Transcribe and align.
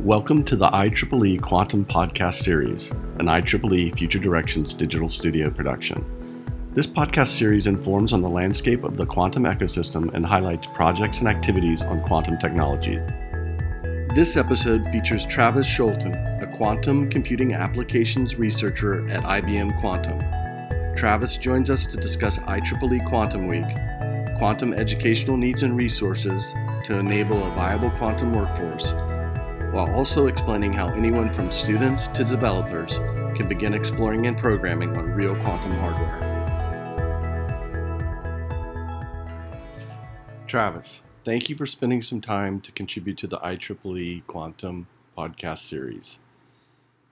Welcome 0.00 0.44
to 0.44 0.56
the 0.56 0.68
IEEE 0.68 1.40
Quantum 1.40 1.86
Podcast 1.86 2.42
Series, 2.42 2.90
an 3.18 3.26
IEEE 3.26 3.96
Future 3.96 4.18
Directions 4.18 4.74
digital 4.74 5.08
studio 5.08 5.48
production. 5.48 6.04
This 6.74 6.86
podcast 6.86 7.28
series 7.28 7.66
informs 7.66 8.12
on 8.12 8.20
the 8.20 8.28
landscape 8.28 8.84
of 8.84 8.98
the 8.98 9.06
quantum 9.06 9.44
ecosystem 9.44 10.12
and 10.12 10.24
highlights 10.24 10.66
projects 10.66 11.20
and 11.20 11.28
activities 11.28 11.80
on 11.80 12.02
quantum 12.02 12.36
technology. 12.38 13.00
This 14.14 14.36
episode 14.36 14.86
features 14.92 15.24
Travis 15.24 15.66
Scholten, 15.66 16.42
a 16.42 16.56
quantum 16.56 17.08
computing 17.08 17.54
applications 17.54 18.36
researcher 18.36 19.08
at 19.08 19.22
IBM 19.24 19.80
Quantum. 19.80 20.20
Travis 20.94 21.38
joins 21.38 21.70
us 21.70 21.86
to 21.86 21.96
discuss 21.96 22.38
IEEE 22.40 23.08
Quantum 23.08 23.48
Week, 23.48 23.64
quantum 24.36 24.74
educational 24.74 25.38
needs 25.38 25.62
and 25.62 25.74
resources 25.74 26.54
to 26.84 26.98
enable 26.98 27.42
a 27.46 27.50
viable 27.52 27.90
quantum 27.92 28.34
workforce, 28.34 28.92
while 29.76 29.94
also 29.94 30.26
explaining 30.26 30.72
how 30.72 30.88
anyone 30.94 31.30
from 31.34 31.50
students 31.50 32.08
to 32.08 32.24
developers 32.24 32.96
can 33.36 33.46
begin 33.46 33.74
exploring 33.74 34.26
and 34.26 34.38
programming 34.38 34.96
on 34.96 35.04
real 35.10 35.36
quantum 35.36 35.70
hardware. 35.72 36.22
Travis, 40.46 41.02
thank 41.26 41.50
you 41.50 41.56
for 41.56 41.66
spending 41.66 42.00
some 42.00 42.22
time 42.22 42.58
to 42.62 42.72
contribute 42.72 43.18
to 43.18 43.26
the 43.26 43.36
IEEE 43.40 44.26
Quantum 44.26 44.86
podcast 45.14 45.58
series. 45.58 46.20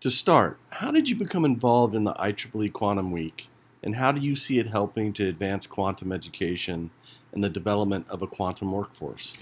To 0.01 0.11
start, 0.11 0.59
how 0.71 0.91
did 0.91 1.11
you 1.11 1.17
become 1.17 1.45
involved 1.45 1.95
in 1.95 2.05
the 2.05 2.15
IEEE 2.15 2.73
Quantum 2.73 3.13
Week, 3.13 3.49
and 3.83 3.97
how 3.97 4.11
do 4.11 4.23
you 4.23 4.35
see 4.35 4.59
it 4.59 4.69
helping 4.69 5.13
to 5.13 5.29
advance 5.29 5.67
quantum 5.67 6.13
education 6.13 6.89
and 7.31 7.45
the 7.45 7.51
development 7.51 8.07
of 8.09 8.23
a 8.23 8.27
quantum 8.27 8.73
workforce? 8.73 9.35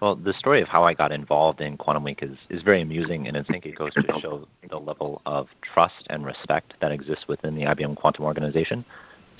Well, 0.00 0.16
the 0.16 0.32
story 0.32 0.62
of 0.62 0.68
how 0.68 0.82
I 0.84 0.94
got 0.94 1.12
involved 1.12 1.60
in 1.60 1.76
Quantum 1.76 2.04
Week 2.04 2.20
is, 2.22 2.36
is 2.48 2.62
very 2.62 2.80
amusing, 2.80 3.28
and 3.28 3.36
I 3.36 3.42
think 3.42 3.66
it 3.66 3.76
goes 3.76 3.92
to 3.94 4.20
show 4.20 4.48
the 4.68 4.78
level 4.78 5.20
of 5.26 5.48
trust 5.60 6.06
and 6.08 6.24
respect 6.24 6.72
that 6.80 6.90
exists 6.90 7.26
within 7.28 7.54
the 7.54 7.64
IBM 7.64 7.96
Quantum 7.96 8.24
organization. 8.24 8.82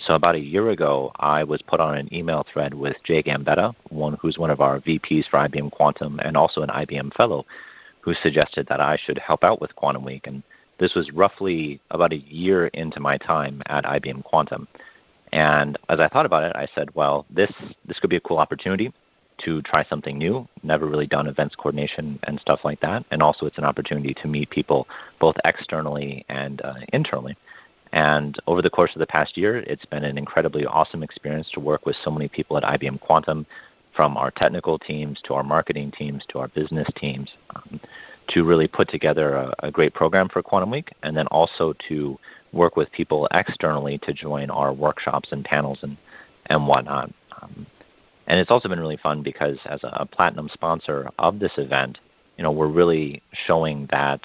So 0.06 0.14
about 0.14 0.34
a 0.34 0.40
year 0.40 0.68
ago, 0.68 1.12
I 1.16 1.44
was 1.44 1.62
put 1.62 1.80
on 1.80 1.96
an 1.96 2.12
email 2.14 2.44
thread 2.52 2.74
with 2.74 2.96
Jay 3.04 3.22
Gambetta, 3.22 3.74
one 3.88 4.18
who's 4.20 4.36
one 4.36 4.50
of 4.50 4.60
our 4.60 4.80
VPs 4.80 5.28
for 5.30 5.38
IBM 5.38 5.72
Quantum 5.72 6.20
and 6.22 6.36
also 6.36 6.60
an 6.60 6.68
IBM 6.68 7.14
fellow, 7.14 7.46
who 8.00 8.12
suggested 8.14 8.66
that 8.68 8.80
I 8.80 8.98
should 9.02 9.18
help 9.18 9.44
out 9.44 9.62
with 9.62 9.74
Quantum 9.76 10.04
Week. 10.04 10.26
And 10.26 10.42
this 10.78 10.94
was 10.94 11.10
roughly 11.12 11.80
about 11.90 12.12
a 12.12 12.18
year 12.18 12.66
into 12.68 13.00
my 13.00 13.16
time 13.16 13.62
at 13.66 13.84
IBM 13.84 14.24
Quantum. 14.24 14.68
And 15.32 15.78
as 15.88 16.00
I 16.00 16.08
thought 16.08 16.26
about 16.26 16.44
it, 16.44 16.54
I 16.54 16.66
said, 16.74 16.94
well, 16.94 17.24
this 17.30 17.52
this 17.86 17.98
could 17.98 18.10
be 18.10 18.16
a 18.16 18.20
cool 18.20 18.38
opportunity 18.38 18.92
to 19.44 19.62
try 19.62 19.84
something 19.84 20.19
new. 20.19 20.46
Never 20.62 20.86
really 20.86 21.06
done 21.06 21.27
events 21.27 21.55
coordination 21.55 22.19
and 22.24 22.41
stuff 22.41 22.60
like 22.64 22.80
that. 22.80 23.05
And 23.10 23.22
also, 23.22 23.47
it's 23.47 23.58
an 23.58 23.64
opportunity 23.64 24.14
to 24.14 24.28
meet 24.28 24.50
people 24.50 24.86
both 25.20 25.36
externally 25.44 26.24
and 26.28 26.60
uh, 26.62 26.74
internally. 26.92 27.36
And 27.92 28.38
over 28.47 28.62
the 28.62 28.70
course 28.70 28.94
of 28.94 29.00
the 29.00 29.06
past 29.06 29.36
year, 29.36 29.58
it's 29.58 29.84
been 29.86 30.05
an 30.05 30.16
incredibly 30.16 30.64
awesome 30.64 31.02
experience 31.02 31.50
to 31.55 31.60
work 31.60 31.86
with 31.86 31.97
so 32.05 32.10
many 32.10 32.28
people 32.28 32.56
at 32.56 32.62
IBM 32.62 33.00
Quantum, 33.00 33.47
from 33.94 34.16
our 34.16 34.30
technical 34.30 34.78
teams 34.78 35.20
to 35.24 35.34
our 35.34 35.42
marketing 35.42 35.92
teams 35.97 36.22
to 36.28 36.38
our 36.38 36.48
business 36.48 36.88
teams, 36.97 37.28
um, 37.56 37.80
to 38.28 38.44
really 38.44 38.69
put 38.69 38.88
together 38.88 39.34
a, 39.34 39.54
a 39.64 39.70
great 39.70 39.92
program 39.94 40.28
for 40.28 40.42
Quantum 40.42 40.70
Week, 40.70 40.92
and 41.02 41.16
then 41.16 41.27
also 41.28 41.75
to 41.88 42.19
work 42.52 42.77
with 42.77 42.91
people 42.92 43.28
externally 43.32 43.98
to 43.98 44.12
join 44.12 44.50
our 44.50 44.72
workshops 44.72 45.30
and 45.32 45.44
panels 45.44 45.78
and, 45.82 45.97
and 46.47 46.66
whatnot. 46.66 47.12
Um, 47.42 47.66
and 48.30 48.38
it's 48.38 48.52
also 48.52 48.68
been 48.68 48.78
really 48.78 48.96
fun 48.96 49.24
because 49.24 49.58
as 49.64 49.80
a 49.82 50.06
platinum 50.06 50.48
sponsor 50.52 51.10
of 51.18 51.40
this 51.40 51.50
event, 51.56 51.98
you 52.36 52.44
know, 52.44 52.52
we're 52.52 52.68
really 52.68 53.24
showing 53.32 53.88
that 53.90 54.20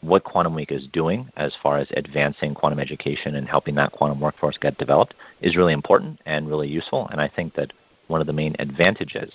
what 0.00 0.24
Quantum 0.24 0.54
Week 0.54 0.72
is 0.72 0.88
doing 0.90 1.28
as 1.36 1.52
far 1.62 1.76
as 1.76 1.86
advancing 1.94 2.54
quantum 2.54 2.80
education 2.80 3.34
and 3.34 3.46
helping 3.46 3.74
that 3.74 3.92
quantum 3.92 4.20
workforce 4.20 4.56
get 4.56 4.78
developed 4.78 5.12
is 5.42 5.54
really 5.54 5.74
important 5.74 6.18
and 6.24 6.48
really 6.48 6.66
useful. 6.66 7.08
And 7.12 7.20
I 7.20 7.28
think 7.28 7.54
that 7.56 7.74
one 8.06 8.22
of 8.22 8.26
the 8.26 8.32
main 8.32 8.56
advantages 8.58 9.30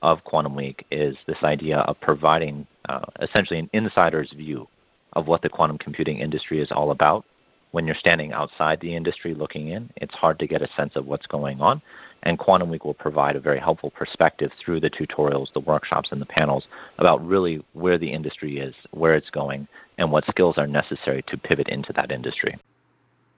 of 0.00 0.24
Quantum 0.24 0.56
Week 0.56 0.86
is 0.90 1.14
this 1.26 1.42
idea 1.42 1.80
of 1.80 2.00
providing 2.00 2.66
uh, 2.88 3.04
essentially 3.20 3.58
an 3.58 3.68
insider's 3.74 4.32
view 4.32 4.66
of 5.12 5.26
what 5.26 5.42
the 5.42 5.50
quantum 5.50 5.76
computing 5.76 6.20
industry 6.20 6.62
is 6.62 6.72
all 6.72 6.92
about. 6.92 7.26
When 7.72 7.86
you're 7.86 7.94
standing 7.94 8.32
outside 8.32 8.80
the 8.80 8.96
industry 8.96 9.32
looking 9.32 9.68
in, 9.68 9.90
it's 9.96 10.14
hard 10.14 10.38
to 10.40 10.46
get 10.46 10.62
a 10.62 10.68
sense 10.76 10.96
of 10.96 11.06
what's 11.06 11.26
going 11.26 11.60
on. 11.60 11.80
And 12.24 12.38
Quantum 12.38 12.68
Week 12.68 12.84
will 12.84 12.94
provide 12.94 13.36
a 13.36 13.40
very 13.40 13.60
helpful 13.60 13.90
perspective 13.90 14.50
through 14.58 14.80
the 14.80 14.90
tutorials, 14.90 15.52
the 15.52 15.60
workshops, 15.60 16.10
and 16.10 16.20
the 16.20 16.26
panels 16.26 16.66
about 16.98 17.24
really 17.26 17.64
where 17.72 17.96
the 17.96 18.12
industry 18.12 18.58
is, 18.58 18.74
where 18.90 19.14
it's 19.14 19.30
going, 19.30 19.68
and 19.98 20.10
what 20.10 20.26
skills 20.26 20.58
are 20.58 20.66
necessary 20.66 21.22
to 21.28 21.38
pivot 21.38 21.68
into 21.68 21.92
that 21.92 22.10
industry. 22.10 22.58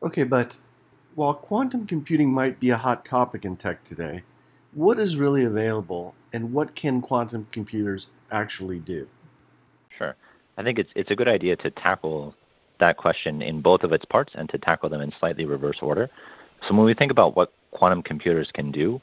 Okay, 0.03 0.25
but 0.25 0.57
while 1.15 1.35
quantum 1.35 1.87
computing 1.87 2.33
might 2.33 2.59
be 2.59 2.71
a 2.71 2.79
hot 2.79 3.05
topic 3.05 3.45
in 3.45 3.57
tech 3.57 3.85
today, 3.85 4.23
what 4.73 4.99
is 4.99 5.17
really 5.17 5.45
available 5.45 6.15
and 6.33 6.53
what 6.53 6.75
can 6.75 7.03
quantum 7.03 7.47
computers 7.53 8.07
actually 8.31 8.79
do? 8.79 9.07
Sure. 9.91 10.17
I 10.57 10.63
think 10.63 10.79
it's, 10.79 10.91
it's 10.97 11.11
a 11.11 11.17
good 11.17 11.29
idea 11.29 11.57
to 11.57 11.71
tackle 11.71 12.35
that 12.83 12.97
question 12.97 13.41
in 13.43 13.63
both 13.63 13.85
of 13.85 13.93
its 13.93 14.05
parts 14.05 14.33
and 14.35 14.49
to 14.51 14.59
tackle 14.59 14.89
them 14.89 15.01
in 15.01 15.13
slightly 15.21 15.45
reverse 15.45 15.79
order. 15.81 16.11
So 16.67 16.75
when 16.75 16.85
we 16.85 16.95
think 16.95 17.13
about 17.13 17.37
what 17.37 17.53
quantum 17.71 18.03
computers 18.03 18.51
can 18.53 18.73
do, 18.73 19.01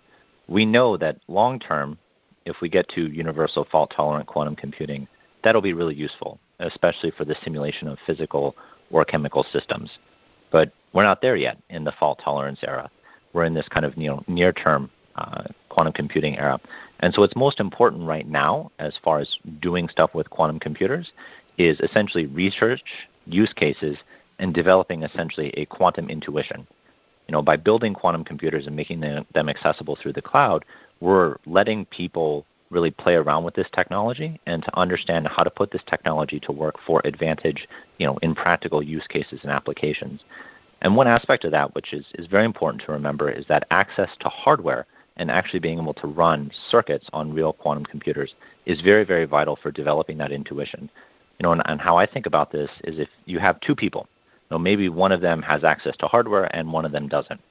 we 0.47 0.65
know 0.65 0.97
that 0.97 1.17
long 1.29 1.59
term, 1.59 1.97
if 2.45 2.57
we 2.61 2.67
get 2.67 2.89
to 2.89 3.09
universal 3.09 3.65
fault 3.71 3.93
tolerant 3.95 4.27
quantum 4.27 4.55
computing, 4.55 5.07
that'll 5.43 5.61
be 5.61 5.73
really 5.73 5.95
useful, 5.95 6.39
especially 6.59 7.11
for 7.11 7.23
the 7.23 7.35
simulation 7.43 7.87
of 7.87 7.97
physical 8.05 8.55
or 8.91 9.05
chemical 9.05 9.45
systems. 9.53 9.89
But 10.51 10.73
we're 10.93 11.03
not 11.03 11.21
there 11.21 11.37
yet 11.37 11.57
in 11.69 11.85
the 11.85 11.93
fault 11.93 12.19
tolerance 12.23 12.59
era. 12.63 12.89
We're 13.31 13.45
in 13.45 13.53
this 13.53 13.67
kind 13.69 13.85
of 13.85 13.97
you 13.97 14.09
know, 14.09 14.23
near 14.27 14.51
term 14.51 14.89
uh, 15.15 15.43
quantum 15.69 15.93
computing 15.93 16.37
era. 16.37 16.59
And 16.99 17.13
so, 17.13 17.21
what's 17.21 17.35
most 17.35 17.59
important 17.61 18.07
right 18.07 18.27
now, 18.27 18.71
as 18.79 18.93
far 19.03 19.19
as 19.19 19.37
doing 19.61 19.87
stuff 19.87 20.13
with 20.13 20.29
quantum 20.29 20.59
computers, 20.59 21.11
is 21.57 21.79
essentially 21.81 22.25
research, 22.25 22.81
use 23.29 23.53
cases, 23.53 23.97
and 24.39 24.53
developing 24.53 25.03
essentially 25.03 25.49
a 25.57 25.65
quantum 25.65 26.09
intuition 26.09 26.65
you 27.29 27.33
know, 27.33 27.43
by 27.43 27.55
building 27.55 27.93
quantum 27.93 28.23
computers 28.23 28.65
and 28.65 28.75
making 28.75 29.01
them, 29.01 29.49
accessible 29.49 29.95
through 29.95 30.13
the 30.13 30.21
cloud, 30.21 30.65
we're 30.99 31.35
letting 31.45 31.85
people 31.85 32.43
really 32.71 32.89
play 32.89 33.13
around 33.13 33.43
with 33.43 33.53
this 33.53 33.67
technology 33.71 34.41
and 34.47 34.63
to 34.63 34.75
understand 34.75 35.27
how 35.27 35.43
to 35.43 35.51
put 35.51 35.69
this 35.69 35.83
technology 35.87 36.39
to 36.39 36.51
work 36.51 36.73
for 36.87 37.03
advantage, 37.05 37.67
you 37.99 38.07
know, 38.07 38.17
in 38.23 38.33
practical 38.33 38.81
use 38.81 39.05
cases 39.07 39.41
and 39.43 39.51
applications. 39.51 40.21
And 40.81 40.95
one 40.95 41.07
aspect 41.07 41.45
of 41.45 41.51
that, 41.51 41.75
which 41.75 41.93
is, 41.93 42.03
is 42.15 42.25
very 42.25 42.45
important 42.45 42.81
to 42.87 42.91
remember, 42.93 43.29
is 43.29 43.45
that 43.47 43.67
access 43.69 44.09
to 44.21 44.29
hardware 44.29 44.87
and 45.17 45.29
actually 45.29 45.59
being 45.59 45.77
able 45.77 45.93
to 45.95 46.07
run 46.07 46.49
circuits 46.71 47.05
on 47.13 47.31
real 47.31 47.53
quantum 47.53 47.85
computers 47.85 48.33
is 48.65 48.81
very, 48.81 49.03
very 49.03 49.25
vital 49.25 49.55
for 49.55 49.69
developing 49.69 50.17
that 50.17 50.31
intuition. 50.31 50.89
You 51.39 51.43
know, 51.43 51.53
and, 51.53 51.61
and 51.65 51.81
how 51.81 51.97
I 51.97 52.05
think 52.05 52.25
about 52.25 52.51
this 52.51 52.69
is 52.83 52.99
if 52.99 53.09
you 53.25 53.39
have 53.39 53.59
two 53.61 53.75
people 53.75 54.07
know, 54.49 54.59
maybe 54.59 54.89
one 54.89 55.11
of 55.11 55.21
them 55.21 55.41
has 55.41 55.63
access 55.63 55.95
to 55.97 56.07
hardware 56.07 56.53
and 56.55 56.71
one 56.71 56.85
of 56.85 56.91
them 56.91 57.07
doesn't. 57.07 57.41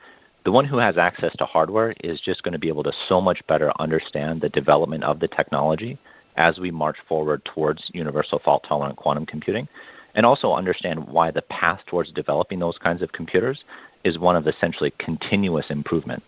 The 0.45 0.53
one 0.53 0.65
who 0.65 0.79
has 0.79 0.97
access 0.97 1.35
to 1.37 1.45
hardware 1.45 1.95
is 2.03 2.21
just 2.21 2.43
going 2.43 2.53
to 2.53 2.59
be 2.59 2.69
able 2.69 2.85
to 2.85 2.93
so 3.09 3.21
much 3.21 3.47
better 3.47 3.73
understand 3.79 4.41
the 4.41 4.49
development 4.49 5.05
of 5.05 5.21
the 5.21 5.29
technology 5.29 5.99
as 6.37 6.59
we 6.59 6.71
march 6.71 6.97
forward 7.09 7.45
towards 7.45 7.91
universal 7.93 8.39
fault 8.39 8.65
tolerant 8.67 8.97
quantum 8.97 9.27
computing 9.27 9.69
and 10.15 10.25
also 10.25 10.53
understand 10.53 11.07
why 11.07 11.31
the 11.31 11.43
path 11.43 11.81
towards 11.87 12.13
developing 12.13 12.59
those 12.59 12.79
kinds 12.79 13.03
of 13.03 13.13
computers 13.13 13.65
is 14.05 14.19
one 14.19 14.37
of 14.37 14.47
essentially 14.47 14.93
continuous 14.99 15.67
improvement. 15.71 16.23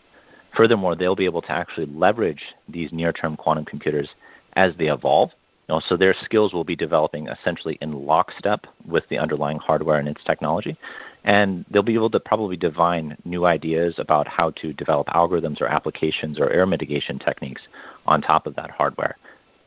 Furthermore, 0.56 0.96
they'll 0.96 1.16
be 1.16 1.24
able 1.24 1.42
to 1.42 1.52
actually 1.52 1.86
leverage 1.86 2.42
these 2.68 2.92
near 2.92 3.12
term 3.12 3.36
quantum 3.36 3.64
computers 3.64 4.08
as 4.54 4.74
they 4.76 4.88
evolve 4.88 5.30
know, 5.70 5.80
so 5.88 5.96
their 5.96 6.14
skills 6.24 6.52
will 6.52 6.64
be 6.64 6.76
developing 6.76 7.28
essentially 7.28 7.78
in 7.80 8.04
lockstep 8.06 8.66
with 8.86 9.04
the 9.08 9.18
underlying 9.18 9.58
hardware 9.58 9.98
and 9.98 10.08
its 10.08 10.22
technology. 10.24 10.76
And 11.24 11.64
they'll 11.70 11.82
be 11.82 11.94
able 11.94 12.10
to 12.10 12.20
probably 12.20 12.56
divine 12.56 13.16
new 13.24 13.44
ideas 13.44 13.94
about 13.98 14.26
how 14.26 14.50
to 14.52 14.72
develop 14.72 15.06
algorithms 15.08 15.60
or 15.60 15.66
applications 15.66 16.40
or 16.40 16.50
error 16.50 16.66
mitigation 16.66 17.18
techniques 17.18 17.62
on 18.06 18.22
top 18.22 18.46
of 18.46 18.56
that 18.56 18.70
hardware. 18.70 19.16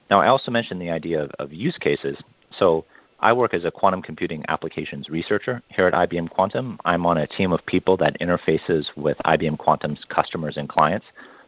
Now, 0.09 0.19
I 0.19 0.27
also 0.27 0.51
mentioned 0.51 0.81
the 0.81 0.89
idea 0.89 1.23
of, 1.23 1.31
of 1.39 1.53
use 1.53 1.77
cases. 1.79 2.17
So 2.57 2.85
I 3.19 3.33
work 3.33 3.53
as 3.53 3.65
a 3.65 3.71
quantum 3.71 4.01
computing 4.01 4.43
applications 4.47 5.09
researcher 5.09 5.61
here 5.69 5.87
at 5.87 5.93
IBM 5.93 6.29
Quantum. 6.29 6.79
I'm 6.85 7.05
on 7.05 7.17
a 7.19 7.27
team 7.27 7.53
of 7.53 7.65
people 7.65 7.95
that 7.97 8.19
interfaces 8.19 8.85
with 8.97 9.17
IBM 9.25 9.57
Quantum's 9.57 10.03
customers 10.09 10.57
and 10.57 10.67
clients 10.67 11.05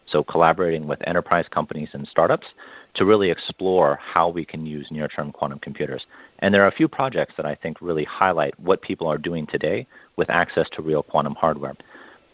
so 0.08 0.24
collaborating 0.24 0.88
with 0.88 1.00
enterprise 1.08 1.46
companies 1.50 1.90
and 1.94 2.08
startups 2.08 2.48
to 2.96 3.06
really 3.06 3.30
explore 3.30 4.00
how 4.02 4.30
we 4.30 4.46
can 4.46 4.66
use 4.66 4.88
near-term 4.90 5.32
quantum 5.32 5.60
computers. 5.60 6.06
And 6.40 6.54
there 6.54 6.64
are 6.64 6.68
a 6.68 6.72
few 6.72 6.88
projects 6.88 7.34
that 7.38 7.46
I 7.46 7.56
think 7.56 7.82
really 7.82 8.06
highlight 8.06 8.60
what 8.60 8.82
people 8.82 9.08
are 9.08 9.18
doing 9.18 9.48
today 9.48 9.86
with 10.16 10.30
access 10.30 10.70
to 10.72 10.82
real 10.82 11.04
quantum 11.04 11.36
hardware. 11.36 11.76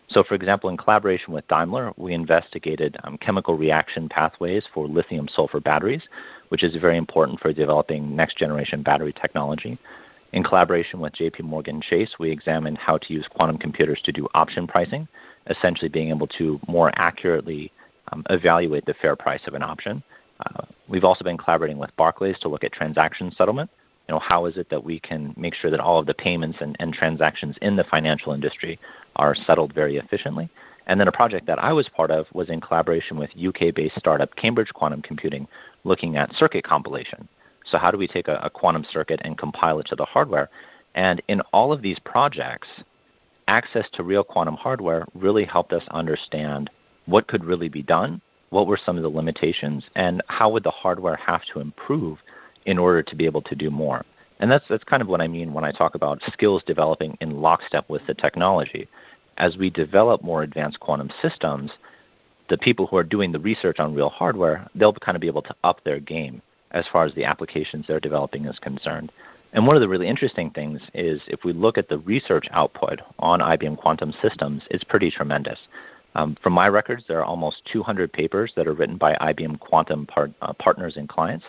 So, 0.09 0.23
for 0.23 0.35
example, 0.35 0.69
in 0.69 0.75
collaboration 0.75 1.33
with 1.33 1.47
Daimler, 1.47 1.93
we 1.95 2.13
investigated 2.13 2.97
um, 3.03 3.17
chemical 3.17 3.57
reaction 3.57 4.09
pathways 4.09 4.65
for 4.73 4.87
lithium 4.87 5.29
sulfur 5.33 5.61
batteries, 5.61 6.01
which 6.49 6.63
is 6.63 6.75
very 6.75 6.97
important 6.97 7.39
for 7.39 7.53
developing 7.53 8.13
next 8.13 8.37
generation 8.37 8.83
battery 8.83 9.13
technology. 9.13 9.79
In 10.33 10.43
collaboration 10.43 10.99
with 10.99 11.13
JP 11.13 11.41
Morgan 11.41 11.81
Chase, 11.81 12.15
we 12.19 12.29
examined 12.29 12.77
how 12.77 12.97
to 12.97 13.13
use 13.13 13.27
quantum 13.29 13.57
computers 13.57 14.01
to 14.03 14.11
do 14.11 14.27
option 14.33 14.67
pricing, 14.67 15.07
essentially 15.49 15.89
being 15.89 16.09
able 16.09 16.27
to 16.27 16.59
more 16.67 16.91
accurately 16.95 17.71
um, 18.11 18.23
evaluate 18.29 18.85
the 18.85 18.93
fair 18.95 19.15
price 19.15 19.41
of 19.47 19.53
an 19.53 19.63
option. 19.63 20.03
Uh, 20.41 20.63
we've 20.87 21.03
also 21.03 21.23
been 21.23 21.37
collaborating 21.37 21.77
with 21.77 21.95
Barclays 21.97 22.39
to 22.39 22.49
look 22.49 22.63
at 22.63 22.71
transaction 22.71 23.31
settlement. 23.31 23.69
You 24.07 24.15
know, 24.15 24.19
how 24.19 24.45
is 24.45 24.57
it 24.57 24.69
that 24.69 24.83
we 24.83 24.99
can 24.99 25.33
make 25.37 25.53
sure 25.53 25.71
that 25.71 25.79
all 25.79 25.99
of 25.99 26.05
the 26.05 26.13
payments 26.13 26.57
and, 26.61 26.75
and 26.79 26.93
transactions 26.93 27.55
in 27.61 27.75
the 27.75 27.83
financial 27.83 28.33
industry 28.33 28.79
are 29.15 29.35
settled 29.35 29.73
very 29.73 29.97
efficiently? 29.97 30.49
And 30.87 30.99
then 30.99 31.07
a 31.07 31.11
project 31.11 31.45
that 31.47 31.63
I 31.63 31.71
was 31.71 31.87
part 31.89 32.11
of 32.11 32.25
was 32.33 32.49
in 32.49 32.59
collaboration 32.59 33.17
with 33.17 33.29
UK-based 33.37 33.97
startup 33.97 34.35
Cambridge 34.35 34.73
Quantum 34.73 35.01
Computing, 35.01 35.47
looking 35.83 36.17
at 36.17 36.33
circuit 36.33 36.63
compilation. 36.63 37.27
So 37.65 37.77
how 37.77 37.91
do 37.91 37.97
we 37.97 38.07
take 38.07 38.27
a, 38.27 38.39
a 38.43 38.49
quantum 38.49 38.85
circuit 38.89 39.21
and 39.23 39.37
compile 39.37 39.79
it 39.79 39.85
to 39.87 39.95
the 39.95 40.05
hardware? 40.05 40.49
And 40.95 41.21
in 41.27 41.41
all 41.53 41.71
of 41.71 41.81
these 41.81 41.99
projects, 41.99 42.67
access 43.47 43.85
to 43.93 44.03
real 44.03 44.23
quantum 44.23 44.55
hardware 44.55 45.05
really 45.13 45.45
helped 45.45 45.71
us 45.71 45.83
understand 45.91 46.69
what 47.05 47.27
could 47.27 47.43
really 47.43 47.69
be 47.69 47.83
done, 47.83 48.21
what 48.51 48.67
were 48.67 48.79
some 48.85 48.97
of 48.97 49.03
the 49.03 49.09
limitations, 49.09 49.83
and 49.95 50.21
how 50.27 50.49
would 50.49 50.63
the 50.63 50.71
hardware 50.71 51.15
have 51.15 51.41
to 51.51 51.59
improve 51.59 52.19
in 52.65 52.77
order 52.77 53.01
to 53.01 53.15
be 53.15 53.25
able 53.25 53.41
to 53.41 53.55
do 53.55 53.71
more. 53.71 54.05
And 54.39 54.51
that's, 54.51 54.65
that's 54.69 54.83
kind 54.83 55.01
of 55.01 55.07
what 55.07 55.21
I 55.21 55.27
mean 55.27 55.53
when 55.53 55.63
I 55.63 55.71
talk 55.71 55.95
about 55.95 56.21
skills 56.31 56.63
developing 56.65 57.17
in 57.21 57.41
lockstep 57.41 57.89
with 57.89 58.05
the 58.07 58.13
technology. 58.13 58.87
As 59.37 59.57
we 59.57 59.69
develop 59.69 60.23
more 60.23 60.43
advanced 60.43 60.79
quantum 60.79 61.09
systems, 61.21 61.71
the 62.49 62.57
people 62.57 62.87
who 62.87 62.97
are 62.97 63.03
doing 63.03 63.31
the 63.31 63.39
research 63.39 63.79
on 63.79 63.95
real 63.95 64.09
hardware, 64.09 64.67
they'll 64.75 64.93
kind 64.93 65.15
of 65.15 65.21
be 65.21 65.27
able 65.27 65.43
to 65.43 65.55
up 65.63 65.83
their 65.83 65.99
game 65.99 66.41
as 66.71 66.85
far 66.91 67.05
as 67.05 67.13
the 67.13 67.25
applications 67.25 67.85
they're 67.87 67.99
developing 67.99 68.45
is 68.45 68.59
concerned. 68.59 69.11
And 69.53 69.67
one 69.67 69.75
of 69.75 69.81
the 69.81 69.89
really 69.89 70.07
interesting 70.07 70.49
things 70.51 70.81
is 70.93 71.21
if 71.27 71.43
we 71.43 71.53
look 71.53 71.77
at 71.77 71.89
the 71.89 71.99
research 71.99 72.47
output 72.51 73.01
on 73.19 73.39
IBM 73.41 73.77
quantum 73.77 74.13
systems, 74.21 74.63
it's 74.69 74.83
pretty 74.83 75.11
tremendous. 75.11 75.59
Um, 76.15 76.35
from 76.43 76.53
my 76.53 76.67
records, 76.67 77.03
there 77.07 77.19
are 77.19 77.25
almost 77.25 77.61
200 77.71 78.11
papers 78.11 78.51
that 78.55 78.67
are 78.67 78.73
written 78.73 78.97
by 78.97 79.15
IBM 79.15 79.59
quantum 79.59 80.05
part, 80.05 80.31
uh, 80.41 80.53
partners 80.53 80.97
and 80.97 81.07
clients, 81.07 81.45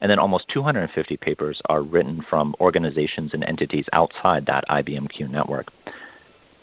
and 0.00 0.10
then 0.10 0.18
almost 0.18 0.48
250 0.48 1.16
papers 1.18 1.60
are 1.66 1.82
written 1.82 2.24
from 2.28 2.54
organizations 2.60 3.34
and 3.34 3.44
entities 3.44 3.86
outside 3.92 4.46
that 4.46 4.64
IBM-Q 4.68 5.28
network. 5.28 5.68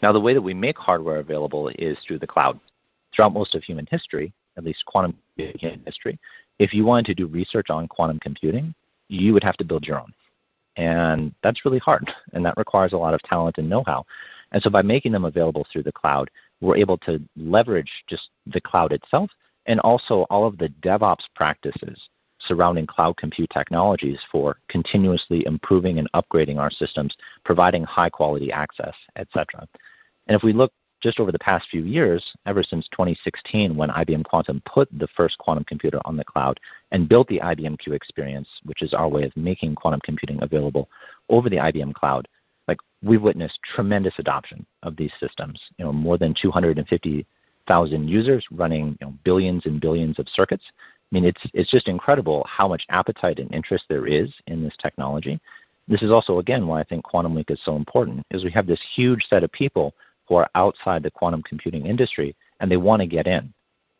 Now, 0.02 0.12
the 0.12 0.20
way 0.20 0.34
that 0.34 0.42
we 0.42 0.54
make 0.54 0.76
hardware 0.76 1.16
available 1.16 1.70
is 1.78 1.96
through 2.06 2.18
the 2.18 2.26
cloud. 2.26 2.58
Throughout 3.14 3.32
most 3.32 3.54
of 3.54 3.62
human 3.62 3.86
history, 3.90 4.32
at 4.56 4.64
least 4.64 4.84
quantum 4.86 5.16
history, 5.36 6.18
if 6.58 6.74
you 6.74 6.84
wanted 6.84 7.06
to 7.06 7.14
do 7.14 7.26
research 7.26 7.70
on 7.70 7.88
quantum 7.88 8.18
computing, 8.20 8.74
you 9.08 9.32
would 9.32 9.44
have 9.44 9.56
to 9.56 9.64
build 9.64 9.86
your 9.86 10.00
own. 10.00 10.12
And 10.76 11.32
that's 11.42 11.64
really 11.64 11.78
hard, 11.78 12.10
and 12.32 12.44
that 12.44 12.56
requires 12.56 12.92
a 12.92 12.96
lot 12.96 13.14
of 13.14 13.22
talent 13.22 13.58
and 13.58 13.68
know 13.68 13.84
how. 13.86 14.04
And 14.52 14.62
so 14.62 14.70
by 14.70 14.82
making 14.82 15.12
them 15.12 15.24
available 15.24 15.66
through 15.72 15.84
the 15.84 15.92
cloud, 15.92 16.30
we're 16.64 16.76
able 16.76 16.98
to 16.98 17.20
leverage 17.36 17.90
just 18.08 18.30
the 18.46 18.60
cloud 18.60 18.92
itself 18.92 19.30
and 19.66 19.80
also 19.80 20.26
all 20.30 20.46
of 20.46 20.58
the 20.58 20.68
DevOps 20.82 21.24
practices 21.34 22.08
surrounding 22.40 22.86
cloud 22.86 23.16
compute 23.16 23.50
technologies 23.50 24.18
for 24.30 24.56
continuously 24.68 25.44
improving 25.46 25.98
and 25.98 26.10
upgrading 26.12 26.58
our 26.58 26.70
systems, 26.70 27.14
providing 27.44 27.84
high 27.84 28.10
quality 28.10 28.52
access, 28.52 28.94
etc. 29.16 29.66
And 30.26 30.36
if 30.36 30.42
we 30.42 30.52
look 30.52 30.72
just 31.02 31.20
over 31.20 31.32
the 31.32 31.38
past 31.38 31.66
few 31.70 31.84
years, 31.84 32.24
ever 32.46 32.62
since 32.62 32.88
2016, 32.92 33.76
when 33.76 33.90
IBM 33.90 34.24
Quantum 34.24 34.62
put 34.66 34.88
the 34.98 35.08
first 35.16 35.36
quantum 35.38 35.64
computer 35.64 36.00
on 36.06 36.16
the 36.16 36.24
cloud 36.24 36.58
and 36.92 37.08
built 37.08 37.28
the 37.28 37.40
IBM 37.40 37.78
Q 37.78 37.92
experience, 37.92 38.48
which 38.64 38.82
is 38.82 38.94
our 38.94 39.08
way 39.08 39.24
of 39.24 39.36
making 39.36 39.74
quantum 39.74 40.00
computing 40.02 40.38
available 40.42 40.88
over 41.28 41.50
the 41.50 41.56
IBM 41.56 41.92
cloud, 41.94 42.26
like 42.68 42.78
we've 43.02 43.22
witnessed 43.22 43.58
tremendous 43.74 44.14
adoption 44.18 44.64
of 44.82 44.96
these 44.96 45.12
systems. 45.20 45.60
You 45.78 45.84
know, 45.84 45.92
more 45.92 46.18
than 46.18 46.34
250,000 46.40 48.08
users 48.08 48.46
running 48.50 48.96
you 49.00 49.06
know, 49.06 49.14
billions 49.24 49.66
and 49.66 49.80
billions 49.80 50.18
of 50.18 50.28
circuits. 50.28 50.64
I 50.70 51.08
mean, 51.10 51.24
it's 51.24 51.42
it's 51.52 51.70
just 51.70 51.88
incredible 51.88 52.46
how 52.48 52.66
much 52.68 52.84
appetite 52.88 53.38
and 53.38 53.52
interest 53.54 53.84
there 53.88 54.06
is 54.06 54.32
in 54.46 54.62
this 54.62 54.74
technology. 54.80 55.40
This 55.86 56.02
is 56.02 56.10
also 56.10 56.38
again 56.38 56.66
why 56.66 56.80
I 56.80 56.84
think 56.84 57.04
Quantum 57.04 57.34
Week 57.34 57.50
is 57.50 57.60
so 57.64 57.76
important, 57.76 58.24
is 58.30 58.44
we 58.44 58.50
have 58.52 58.66
this 58.66 58.80
huge 58.94 59.26
set 59.28 59.44
of 59.44 59.52
people 59.52 59.94
who 60.26 60.36
are 60.36 60.48
outside 60.54 61.02
the 61.02 61.10
quantum 61.10 61.42
computing 61.42 61.86
industry 61.86 62.34
and 62.60 62.70
they 62.70 62.76
want 62.76 63.00
to 63.00 63.06
get 63.06 63.26
in. 63.26 63.52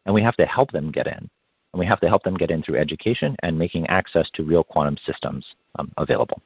And 0.07 0.15
we 0.15 0.23
have 0.23 0.37
to 0.37 0.47
help 0.47 0.71
them 0.73 0.91
get 0.91 1.07
in. 1.07 1.29
And 1.73 1.81
we 1.81 1.87
have 1.87 2.01
to 2.01 2.09
help 2.09 2.23
them 2.23 2.37
get 2.37 2.51
in 2.51 2.63
through 2.63 2.79
education 2.79 3.37
and 3.43 3.59
making 3.59 3.87
access 3.89 4.31
to 4.35 4.45
real 4.45 4.65
quantum 4.65 4.97
systems 5.05 5.45
um, 5.79 5.93
available. 5.97 6.41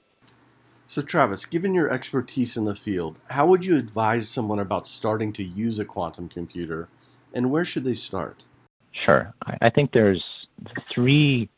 So, 0.90 1.02
Travis, 1.02 1.44
given 1.44 1.74
your 1.74 1.92
expertise 1.92 2.56
in 2.56 2.64
the 2.64 2.74
field, 2.74 3.18
how 3.28 3.46
would 3.46 3.62
you 3.62 3.76
advise 3.76 4.26
someone 4.26 4.58
about 4.58 4.88
starting 4.88 5.34
to 5.34 5.44
use 5.44 5.78
a 5.78 5.84
quantum 5.84 6.30
computer 6.30 6.88
and 7.34 7.50
where 7.50 7.66
should 7.66 7.84
they 7.84 7.94
start? 7.94 8.44
Sure. 8.92 9.34
I 9.60 9.68
think 9.68 9.92
there's 9.92 10.24
three 10.90 11.50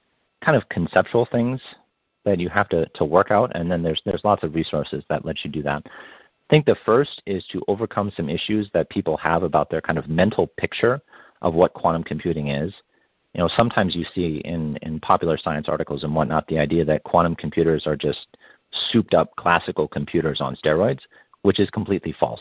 kind 0.45 0.57
of 0.57 0.69
conceptual 0.69 1.29
things 1.31 1.61
that 2.25 2.41
you 2.41 2.49
have 2.49 2.69
to, 2.71 2.87
to 2.97 3.05
work 3.05 3.31
out, 3.31 3.53
and 3.55 3.71
then 3.71 3.85
there's, 3.85 4.03
there's 4.05 4.25
lots 4.25 4.43
of 4.43 4.57
resources 4.57 5.05
that 5.09 5.25
let 5.25 5.45
you 5.45 5.51
do 5.51 5.63
that. 5.63 5.85
I 5.87 6.51
think 6.51 6.67
the 6.67 6.77
first 6.85 7.23
is 7.25 7.47
to 7.53 7.63
overcome 7.69 8.11
some 8.17 8.29
issues 8.29 8.69
that 8.75 8.91
people 8.91 9.17
have 9.19 9.45
about 9.45 9.71
their 9.71 9.81
kind 9.81 9.97
of 9.97 10.09
mental 10.09 10.49
picture 10.59 11.01
of 11.41 11.55
what 11.55 11.73
quantum 11.73 12.03
computing 12.03 12.49
is. 12.49 12.75
You 13.35 13.43
know, 13.43 13.49
sometimes 13.57 13.95
you 13.95 14.05
see 14.13 14.43
in, 14.45 14.77
in 14.83 14.99
popular 14.99 15.39
science 15.39 15.69
articles 15.69 16.03
and 16.03 16.13
whatnot 16.13 16.49
the 16.49 16.59
idea 16.59 16.85
that 16.87 17.05
quantum 17.05 17.37
computers 17.37 17.87
are 17.87 17.97
just 17.97 18.27
souped 18.73 19.15
up 19.15 19.35
classical 19.37 19.89
computers 19.89 20.41
on 20.41 20.57
steroids, 20.57 21.01
which 21.43 21.61
is 21.61 21.71
completely 21.71 22.13
false. 22.19 22.41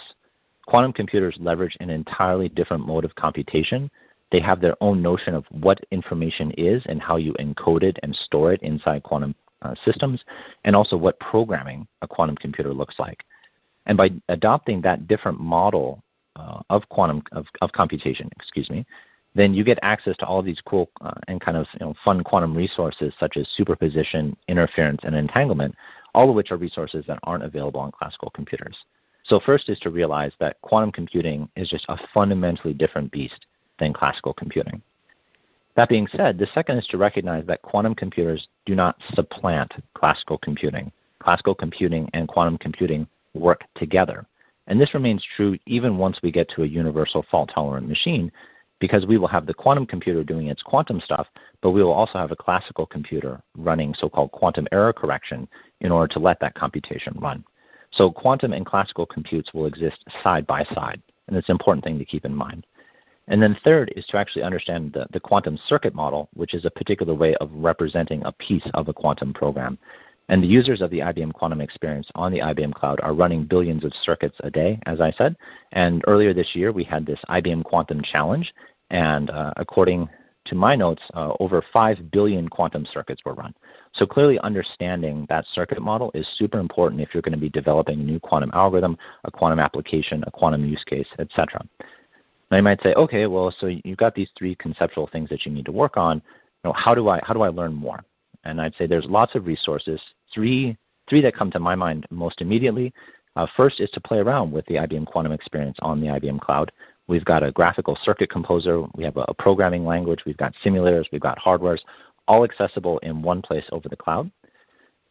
Quantum 0.67 0.93
computers 0.93 1.37
leverage 1.39 1.75
an 1.79 1.89
entirely 1.89 2.49
different 2.49 2.85
mode 2.85 3.05
of 3.05 3.15
computation. 3.15 3.89
They 4.31 4.39
have 4.39 4.61
their 4.61 4.75
own 4.81 5.01
notion 5.01 5.33
of 5.33 5.45
what 5.49 5.79
information 5.91 6.51
is 6.57 6.83
and 6.85 7.01
how 7.01 7.17
you 7.17 7.33
encode 7.39 7.83
it 7.83 7.97
and 8.03 8.15
store 8.15 8.53
it 8.53 8.61
inside 8.61 9.03
quantum 9.03 9.33
uh, 9.61 9.73
systems, 9.83 10.23
and 10.63 10.75
also 10.75 10.95
what 10.95 11.19
programming 11.19 11.87
a 12.01 12.07
quantum 12.07 12.35
computer 12.37 12.73
looks 12.73 12.95
like. 12.99 13.25
And 13.87 13.97
by 13.97 14.11
adopting 14.29 14.81
that 14.81 15.07
different 15.07 15.39
model 15.39 16.03
uh, 16.35 16.61
of 16.69 16.87
quantum 16.89 17.23
of, 17.31 17.45
of 17.61 17.71
computation, 17.71 18.29
excuse 18.37 18.69
me, 18.69 18.85
then 19.35 19.53
you 19.53 19.63
get 19.63 19.79
access 19.81 20.17
to 20.17 20.25
all 20.25 20.41
these 20.41 20.61
cool 20.65 20.89
uh, 21.01 21.11
and 21.27 21.39
kind 21.39 21.57
of 21.57 21.67
you 21.73 21.85
know, 21.85 21.93
fun 22.03 22.23
quantum 22.23 22.55
resources 22.55 23.13
such 23.19 23.37
as 23.37 23.47
superposition, 23.55 24.35
interference, 24.47 25.01
and 25.03 25.15
entanglement, 25.15 25.75
all 26.15 26.29
of 26.29 26.35
which 26.35 26.51
are 26.51 26.57
resources 26.57 27.05
that 27.07 27.19
aren't 27.23 27.43
available 27.43 27.79
on 27.79 27.91
classical 27.91 28.31
computers. 28.31 28.77
So 29.23 29.39
first 29.39 29.69
is 29.69 29.79
to 29.79 29.91
realize 29.91 30.31
that 30.39 30.59
quantum 30.61 30.91
computing 30.91 31.49
is 31.55 31.69
just 31.69 31.85
a 31.89 31.97
fundamentally 32.13 32.73
different 32.73 33.11
beast 33.11 33.45
than 33.77 33.93
classical 33.93 34.33
computing. 34.33 34.81
That 35.75 35.89
being 35.89 36.07
said, 36.07 36.37
the 36.37 36.47
second 36.53 36.79
is 36.79 36.87
to 36.87 36.97
recognize 36.97 37.45
that 37.45 37.61
quantum 37.61 37.95
computers 37.95 38.47
do 38.65 38.75
not 38.75 38.97
supplant 39.13 39.71
classical 39.93 40.37
computing. 40.39 40.91
Classical 41.21 41.53
computing 41.53 42.09
and 42.13 42.27
quantum 42.27 42.57
computing 42.57 43.07
work 43.33 43.61
together. 43.75 44.25
And 44.67 44.81
this 44.81 44.93
remains 44.93 45.25
true 45.35 45.57
even 45.65 45.97
once 45.97 46.19
we 46.21 46.31
get 46.31 46.49
to 46.49 46.63
a 46.63 46.67
universal 46.67 47.25
fault 47.29 47.51
tolerant 47.53 47.87
machine 47.87 48.31
because 48.79 49.05
we 49.05 49.17
will 49.17 49.27
have 49.27 49.45
the 49.45 49.53
quantum 49.53 49.85
computer 49.85 50.23
doing 50.23 50.47
its 50.47 50.63
quantum 50.63 50.99
stuff, 50.99 51.27
but 51.61 51.71
we 51.71 51.83
will 51.83 51.91
also 51.91 52.17
have 52.17 52.31
a 52.31 52.35
classical 52.35 52.85
computer 52.85 53.41
running 53.57 53.93
so 53.93 54.09
called 54.09 54.31
quantum 54.31 54.67
error 54.71 54.93
correction 54.93 55.47
in 55.81 55.91
order 55.91 56.11
to 56.13 56.19
let 56.19 56.39
that 56.39 56.55
computation 56.55 57.17
run. 57.19 57.43
So 57.91 58.11
quantum 58.11 58.53
and 58.53 58.65
classical 58.65 59.05
computes 59.05 59.53
will 59.53 59.65
exist 59.65 60.03
side 60.23 60.45
by 60.47 60.63
side, 60.75 61.01
and 61.27 61.35
it's 61.35 61.49
an 61.49 61.53
important 61.53 61.83
thing 61.83 61.99
to 61.99 62.05
keep 62.05 62.25
in 62.25 62.35
mind. 62.35 62.65
And 63.29 63.41
then 63.41 63.57
third 63.63 63.93
is 63.95 64.05
to 64.07 64.17
actually 64.17 64.43
understand 64.43 64.93
the, 64.93 65.05
the 65.11 65.19
quantum 65.19 65.57
circuit 65.67 65.93
model, 65.93 66.29
which 66.33 66.53
is 66.53 66.65
a 66.65 66.71
particular 66.71 67.13
way 67.13 67.35
of 67.35 67.51
representing 67.53 68.23
a 68.25 68.31
piece 68.33 68.67
of 68.73 68.87
a 68.87 68.93
quantum 68.93 69.33
program. 69.33 69.77
And 70.29 70.43
the 70.43 70.47
users 70.47 70.81
of 70.81 70.91
the 70.91 70.99
IBM 70.99 71.33
Quantum 71.33 71.59
Experience 71.59 72.07
on 72.13 72.31
the 72.31 72.39
IBM 72.39 72.73
Cloud 72.73 72.99
are 73.01 73.13
running 73.13 73.45
billions 73.45 73.83
of 73.83 73.91
circuits 74.03 74.37
a 74.41 74.51
day, 74.51 74.79
as 74.85 75.01
I 75.01 75.11
said. 75.11 75.35
And 75.71 76.03
earlier 76.07 76.33
this 76.33 76.55
year, 76.55 76.71
we 76.71 76.83
had 76.83 77.05
this 77.05 77.19
IBM 77.29 77.63
Quantum 77.63 78.01
Challenge. 78.03 78.53
And 78.91 79.31
uh, 79.31 79.53
according 79.57 80.07
to 80.45 80.55
my 80.55 80.75
notes, 80.75 81.01
uh, 81.15 81.33
over 81.39 81.63
5 81.73 82.11
billion 82.11 82.47
quantum 82.47 82.85
circuits 82.93 83.23
were 83.25 83.33
run. 83.33 83.55
So 83.93 84.05
clearly 84.05 84.39
understanding 84.39 85.25
that 85.29 85.45
circuit 85.51 85.81
model 85.81 86.11
is 86.13 86.27
super 86.37 86.59
important 86.59 87.01
if 87.01 87.09
you're 87.13 87.23
going 87.23 87.33
to 87.33 87.39
be 87.39 87.49
developing 87.49 87.99
a 87.99 88.03
new 88.03 88.19
quantum 88.19 88.51
algorithm, 88.53 88.97
a 89.23 89.31
quantum 89.31 89.59
application, 89.59 90.23
a 90.27 90.31
quantum 90.31 90.63
use 90.63 90.83
case, 90.85 91.07
etc. 91.17 91.65
Now 92.51 92.57
you 92.57 92.63
might 92.63 92.81
say, 92.83 92.93
okay, 92.93 93.25
well, 93.25 93.53
so 93.59 93.67
you've 93.83 93.97
got 93.97 94.13
these 94.13 94.29
three 94.37 94.55
conceptual 94.55 95.07
things 95.11 95.29
that 95.29 95.45
you 95.45 95.51
need 95.51 95.65
to 95.65 95.71
work 95.71 95.97
on. 95.97 96.17
You 96.63 96.69
know, 96.69 96.73
how 96.73 96.93
do 96.93 97.09
I 97.09 97.19
how 97.23 97.33
do 97.33 97.41
I 97.41 97.49
learn 97.49 97.73
more? 97.73 98.03
And 98.43 98.61
I'd 98.61 98.75
say 98.75 98.87
there's 98.87 99.05
lots 99.05 99.35
of 99.35 99.45
resources. 99.45 100.01
Three, 100.33 100.77
three 101.09 101.21
that 101.21 101.35
come 101.35 101.51
to 101.51 101.59
my 101.59 101.75
mind 101.75 102.05
most 102.09 102.41
immediately. 102.41 102.93
Uh, 103.35 103.47
first 103.55 103.79
is 103.79 103.89
to 103.91 104.01
play 104.01 104.19
around 104.19 104.51
with 104.51 104.65
the 104.65 104.75
IBM 104.75 105.05
Quantum 105.05 105.31
experience 105.31 105.77
on 105.81 106.01
the 106.01 106.07
IBM 106.07 106.39
Cloud. 106.39 106.71
We've 107.07 107.25
got 107.25 107.43
a 107.43 107.51
graphical 107.51 107.97
circuit 108.03 108.29
composer. 108.29 108.83
We 108.95 109.03
have 109.03 109.17
a, 109.17 109.25
a 109.27 109.33
programming 109.33 109.85
language. 109.85 110.25
We've 110.25 110.37
got 110.37 110.53
simulators. 110.63 111.05
We've 111.11 111.21
got 111.21 111.39
hardwares, 111.39 111.79
all 112.27 112.43
accessible 112.43 112.99
in 112.99 113.21
one 113.21 113.41
place 113.41 113.65
over 113.71 113.89
the 113.89 113.95
cloud. 113.95 114.31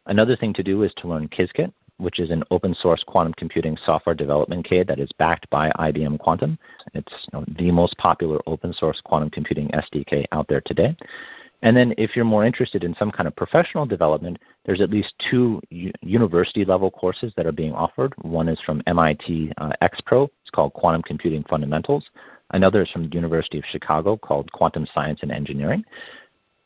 Another 0.05 0.35
thing 0.35 0.53
to 0.53 0.63
do 0.63 0.83
is 0.83 0.93
to 0.97 1.07
learn 1.07 1.27
Qiskit, 1.27 1.71
which 1.97 2.19
is 2.19 2.31
an 2.31 2.43
open 2.51 2.73
source 2.73 3.03
quantum 3.05 3.33
computing 3.33 3.77
software 3.85 4.15
development 4.15 4.65
kit 4.65 4.87
that 4.87 4.99
is 4.99 5.09
backed 5.19 5.49
by 5.49 5.69
IBM 5.71 6.17
Quantum. 6.19 6.57
It's 6.93 7.11
you 7.11 7.39
know, 7.39 7.45
the 7.57 7.71
most 7.71 7.97
popular 7.97 8.39
open 8.47 8.73
source 8.73 9.01
quantum 9.03 9.29
computing 9.29 9.69
SDK 9.69 10.25
out 10.31 10.47
there 10.47 10.61
today. 10.65 10.95
And 11.61 11.75
then 11.75 11.93
if 11.97 12.15
you're 12.15 12.25
more 12.25 12.45
interested 12.45 12.83
in 12.83 12.95
some 12.95 13.11
kind 13.11 13.27
of 13.27 13.35
professional 13.35 13.85
development, 13.85 14.37
there's 14.65 14.81
at 14.81 14.89
least 14.89 15.13
two 15.29 15.61
university 15.69 16.63
level 16.63 16.89
courses 16.89 17.33
that 17.35 17.45
are 17.45 17.51
being 17.51 17.73
offered. 17.73 18.13
One 18.21 18.47
is 18.47 18.59
from 18.65 18.81
MIT 18.87 19.51
uh, 19.57 19.71
XPro, 19.81 20.29
it's 20.41 20.51
called 20.51 20.73
Quantum 20.73 21.01
Computing 21.01 21.43
Fundamentals. 21.49 22.09
Another 22.51 22.83
is 22.83 22.89
from 22.91 23.09
the 23.09 23.15
University 23.15 23.59
of 23.59 23.65
Chicago 23.69 24.17
called 24.17 24.51
Quantum 24.53 24.87
Science 24.93 25.19
and 25.21 25.31
Engineering. 25.31 25.83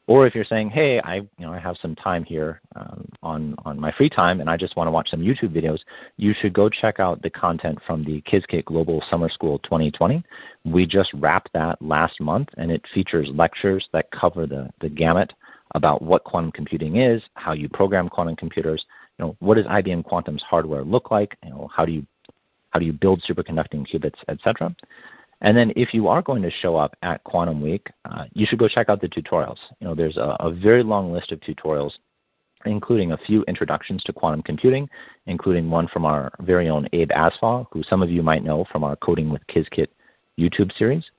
Or 0.05 0.27
if 0.27 0.35
you're 0.35 0.43
saying, 0.43 0.69
hey, 0.69 0.99
I, 0.99 1.15
you 1.15 1.29
know, 1.39 1.53
I 1.53 1.59
have 1.59 1.77
some 1.81 1.95
time 1.95 2.25
here 2.25 2.59
um, 2.75 3.07
on, 3.21 3.55
on 3.63 3.79
my 3.79 3.91
free 3.93 4.09
time 4.09 4.41
and 4.41 4.49
I 4.49 4.57
just 4.57 4.75
want 4.75 4.87
to 4.87 4.91
watch 4.91 5.09
some 5.09 5.21
YouTube 5.21 5.55
videos, 5.55 5.79
you 6.17 6.33
should 6.33 6.53
go 6.53 6.67
check 6.67 6.99
out 6.99 7.21
the 7.21 7.29
content 7.29 7.79
from 7.87 8.03
the 8.03 8.21
Qiskit 8.23 8.65
Global 8.65 9.01
Summer 9.09 9.29
School 9.29 9.59
2020. 9.59 10.21
We 10.65 10.85
just 10.85 11.13
wrapped 11.13 11.51
that 11.53 11.81
last 11.81 12.19
month 12.19 12.49
and 12.57 12.69
it 12.69 12.85
features 12.93 13.29
lectures 13.33 13.87
that 13.93 14.11
cover 14.11 14.45
the, 14.45 14.69
the 14.81 14.89
gamut 14.89 15.33
about 15.73 16.01
what 16.01 16.25
quantum 16.25 16.51
computing 16.51 16.97
is, 16.97 17.23
how 17.35 17.53
you 17.53 17.69
program 17.69 18.09
quantum 18.09 18.35
computers, 18.35 18.85
you 19.17 19.25
know, 19.25 19.37
what 19.39 19.55
does 19.55 19.65
IBM 19.67 20.03
Quantum's 20.03 20.43
hardware 20.43 20.83
look 20.83 21.11
like, 21.11 21.37
you 21.43 21.49
know, 21.49 21.69
how 21.73 21.85
do 21.85 21.93
you, 21.93 22.05
how 22.71 22.79
do 22.79 22.85
you 22.85 22.93
build 22.93 23.23
superconducting 23.27 23.87
qubits, 23.89 24.17
etc. 24.27 24.75
And 25.43 25.57
then 25.57 25.73
if 25.75 25.93
you 25.93 26.07
are 26.07 26.21
going 26.21 26.41
to 26.41 26.49
show 26.49 26.77
up 26.77 26.95
at 27.03 27.23
Quantum 27.25 27.61
Week, 27.61 27.89
uh, 28.05 28.25
you 28.33 28.45
should 28.45 28.59
go 28.59 28.69
check 28.69 28.87
out 28.89 29.01
the 29.01 29.09
tutorials. 29.09 29.59
You 29.79 29.87
know, 29.87 29.93
there's 29.93 30.15
a, 30.15 30.37
a 30.39 30.53
very 30.53 30.83
long 30.83 31.11
list 31.11 31.33
of 31.33 31.41
tutorials, 31.41 31.91
including 32.65 33.11
a 33.11 33.17
few 33.17 33.43
introductions 33.43 34.03
to 34.05 34.13
quantum 34.13 34.41
computing, 34.41 34.89
including 35.25 35.69
one 35.69 35.89
from 35.89 36.05
our 36.05 36.31
very 36.39 36.69
own 36.69 36.87
Abe 36.93 37.11
Asfaw, 37.11 37.67
who 37.71 37.83
some 37.83 38.01
of 38.01 38.09
you 38.09 38.23
might 38.23 38.43
know 38.43 38.65
from 38.71 38.85
our 38.85 38.95
Coding 38.95 39.29
with 39.29 39.45
Qiskit 39.47 39.87
YouTube 40.39 40.75
series. 40.77 41.11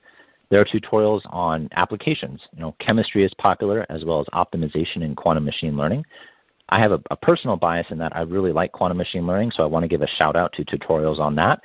There 0.49 0.59
are 0.59 0.65
tutorials 0.65 1.21
on 1.29 1.69
applications. 1.73 2.41
You 2.53 2.61
know, 2.61 2.75
chemistry 2.79 3.23
is 3.23 3.33
popular 3.37 3.85
as 3.89 4.05
well 4.05 4.19
as 4.19 4.25
optimization 4.33 5.03
in 5.03 5.15
quantum 5.15 5.45
machine 5.45 5.77
learning. 5.77 6.03
I 6.69 6.79
have 6.79 6.91
a, 6.91 7.01
a, 7.11 7.15
personal 7.15 7.57
bias 7.57 7.87
in 7.91 7.99
that 7.99 8.15
I 8.15 8.21
really 8.21 8.51
like 8.51 8.71
quantum 8.71 8.97
machine 8.97 9.27
learning, 9.27 9.51
so 9.51 9.61
I 9.61 9.67
want 9.67 9.83
to 9.83 9.87
give 9.87 10.01
a 10.01 10.07
shout 10.07 10.35
out 10.35 10.51
to 10.53 10.65
tutorials 10.65 11.19
on 11.19 11.35
that 11.35 11.61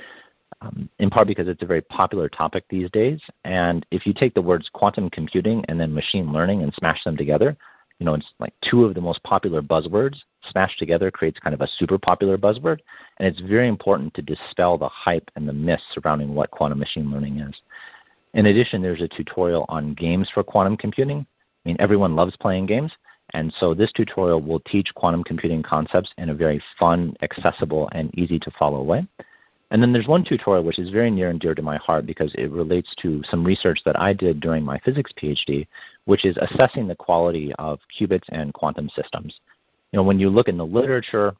um, 0.62 0.88
in 0.98 1.10
part 1.10 1.26
because 1.26 1.48
it's 1.48 1.62
a 1.62 1.66
very 1.66 1.80
popular 1.80 2.28
topic 2.28 2.64
these 2.68 2.90
days. 2.90 3.20
And 3.44 3.84
if 3.90 4.06
you 4.06 4.12
take 4.12 4.34
the 4.34 4.42
words 4.42 4.68
quantum 4.72 5.10
computing 5.10 5.64
and 5.68 5.80
then 5.80 5.94
machine 5.94 6.32
learning 6.32 6.62
and 6.62 6.72
smash 6.74 7.02
them 7.04 7.16
together, 7.16 7.56
you 7.98 8.06
know, 8.06 8.14
it's 8.14 8.32
like 8.38 8.54
two 8.62 8.84
of 8.84 8.94
the 8.94 9.00
most 9.00 9.22
popular 9.24 9.60
buzzwords 9.60 10.16
smashed 10.50 10.78
together 10.78 11.10
creates 11.10 11.38
kind 11.38 11.52
of 11.54 11.60
a 11.60 11.68
super 11.76 11.98
popular 11.98 12.38
buzzword. 12.38 12.78
And 13.18 13.28
it's 13.28 13.40
very 13.40 13.68
important 13.68 14.14
to 14.14 14.22
dispel 14.22 14.78
the 14.78 14.88
hype 14.88 15.30
and 15.36 15.46
the 15.46 15.52
myths 15.52 15.82
surrounding 15.92 16.34
what 16.34 16.50
quantum 16.50 16.78
machine 16.78 17.10
learning 17.10 17.40
is. 17.40 17.54
In 18.32 18.46
addition, 18.46 18.80
there's 18.80 19.02
a 19.02 19.08
tutorial 19.08 19.66
on 19.68 19.94
games 19.94 20.30
for 20.32 20.42
quantum 20.42 20.76
computing. 20.76 21.26
I 21.64 21.68
mean, 21.68 21.76
everyone 21.78 22.16
loves 22.16 22.36
playing 22.36 22.66
games. 22.66 22.92
And 23.34 23.52
so 23.60 23.74
this 23.74 23.92
tutorial 23.92 24.40
will 24.40 24.60
teach 24.60 24.92
quantum 24.94 25.22
computing 25.22 25.62
concepts 25.62 26.10
in 26.16 26.30
a 26.30 26.34
very 26.34 26.60
fun, 26.78 27.14
accessible, 27.22 27.88
and 27.92 28.10
easy 28.18 28.38
to 28.40 28.50
follow 28.58 28.82
way. 28.82 29.06
And 29.70 29.80
then 29.80 29.92
there's 29.92 30.08
one 30.08 30.24
tutorial 30.24 30.64
which 30.64 30.78
is 30.78 30.90
very 30.90 31.10
near 31.10 31.30
and 31.30 31.38
dear 31.38 31.54
to 31.54 31.62
my 31.62 31.76
heart 31.76 32.04
because 32.04 32.34
it 32.34 32.50
relates 32.50 32.92
to 33.02 33.22
some 33.30 33.44
research 33.44 33.80
that 33.84 34.00
I 34.00 34.12
did 34.12 34.40
during 34.40 34.64
my 34.64 34.78
physics 34.80 35.12
PhD, 35.20 35.66
which 36.06 36.24
is 36.24 36.36
assessing 36.38 36.88
the 36.88 36.96
quality 36.96 37.52
of 37.58 37.78
qubits 37.98 38.28
and 38.30 38.52
quantum 38.52 38.88
systems. 38.88 39.38
You 39.92 39.98
know, 39.98 40.02
when 40.02 40.18
you 40.18 40.28
look 40.28 40.48
in 40.48 40.56
the 40.56 40.66
literature 40.66 41.34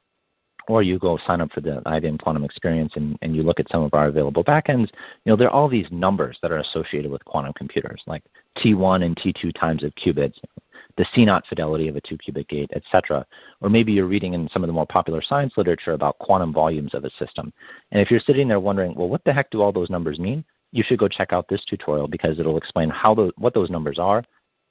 or 0.69 0.83
you 0.83 0.99
go 0.99 1.19
sign 1.27 1.41
up 1.41 1.51
for 1.51 1.61
the 1.61 1.83
IBM 1.87 2.21
Quantum 2.21 2.45
Experience 2.45 2.93
and, 2.95 3.19
and 3.23 3.35
you 3.35 3.43
look 3.43 3.59
at 3.59 3.69
some 3.71 3.83
of 3.83 3.95
our 3.95 4.07
available 4.07 4.45
backends, 4.45 4.89
you 5.25 5.31
know, 5.31 5.37
there 5.37 5.49
are 5.49 5.53
all 5.53 5.69
these 5.69 5.89
numbers 5.91 6.39
that 6.43 6.53
are 6.53 6.59
associated 6.59 7.11
with 7.11 7.25
quantum 7.25 7.53
computers, 7.55 8.03
like 8.07 8.23
T1 8.59 9.05
and 9.05 9.17
T2 9.17 9.59
times 9.59 9.83
of 9.83 9.93
qubits, 9.97 10.39
the 11.01 11.07
CNOT 11.17 11.47
fidelity 11.47 11.89
of 11.89 11.97
a 11.97 12.01
two-qubit 12.03 12.47
gate, 12.49 12.71
etc. 12.75 13.27
Or 13.63 13.71
maybe 13.71 13.91
you're 13.91 14.07
reading 14.07 14.35
in 14.35 14.51
some 14.53 14.63
of 14.63 14.67
the 14.67 14.75
more 14.75 14.85
popular 14.85 15.23
science 15.23 15.55
literature 15.57 15.95
about 15.95 16.19
quantum 16.19 16.53
volumes 16.53 16.93
of 16.93 17.07
a 17.07 17.11
system. 17.19 17.55
And 17.91 18.03
if 18.03 18.11
you're 18.11 18.21
sitting 18.21 18.49
there 18.49 18.61
wondering, 18.61 18.95
well, 18.95 19.09
what 19.09 19.25
the 19.25 19.33
heck 19.33 19.51
do 19.51 19.63
all 19.63 19.73
those 19.73 19.89
numbers 19.89 20.19
mean? 20.19 20.45
You 20.73 20.85
should 20.87 20.99
go 20.99 21.09
check 21.09 21.33
out 21.33 21.49
this 21.49 21.65
tutorial 21.65 22.07
because 22.07 22.39
it'll 22.39 22.59
explain 22.59 22.91
how 22.91 23.15
what 23.39 23.55
those 23.55 23.71
numbers 23.71 23.99
are, 23.99 24.23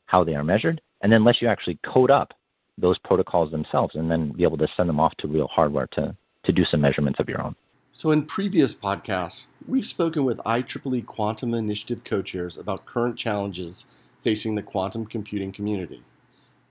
how 0.05 0.23
they 0.23 0.35
are 0.35 0.43
measured, 0.43 0.81
and 1.01 1.11
then 1.11 1.23
let 1.23 1.41
you 1.41 1.47
actually 1.47 1.79
code 1.83 2.11
up 2.11 2.35
those 2.77 2.99
protocols 2.99 3.49
themselves 3.49 3.95
and 3.95 4.09
then 4.09 4.31
be 4.31 4.43
able 4.43 4.57
to 4.59 4.67
send 4.77 4.87
them 4.87 4.99
off 4.99 5.15
to 5.17 5.27
real 5.27 5.47
hardware 5.47 5.87
to, 5.93 6.15
to 6.43 6.51
do 6.51 6.63
some 6.63 6.81
measurements 6.81 7.19
of 7.19 7.27
your 7.27 7.41
own. 7.41 7.55
So, 7.91 8.11
in 8.11 8.27
previous 8.27 8.75
podcasts, 8.75 9.47
we've 9.67 9.83
spoken 9.83 10.25
with 10.25 10.37
IEEE 10.45 11.07
Quantum 11.07 11.55
Initiative 11.55 12.03
co 12.03 12.21
chairs 12.21 12.55
about 12.55 12.85
current 12.85 13.17
challenges 13.17 13.87
facing 14.19 14.53
the 14.53 14.61
quantum 14.61 15.07
computing 15.07 15.51
community. 15.51 16.03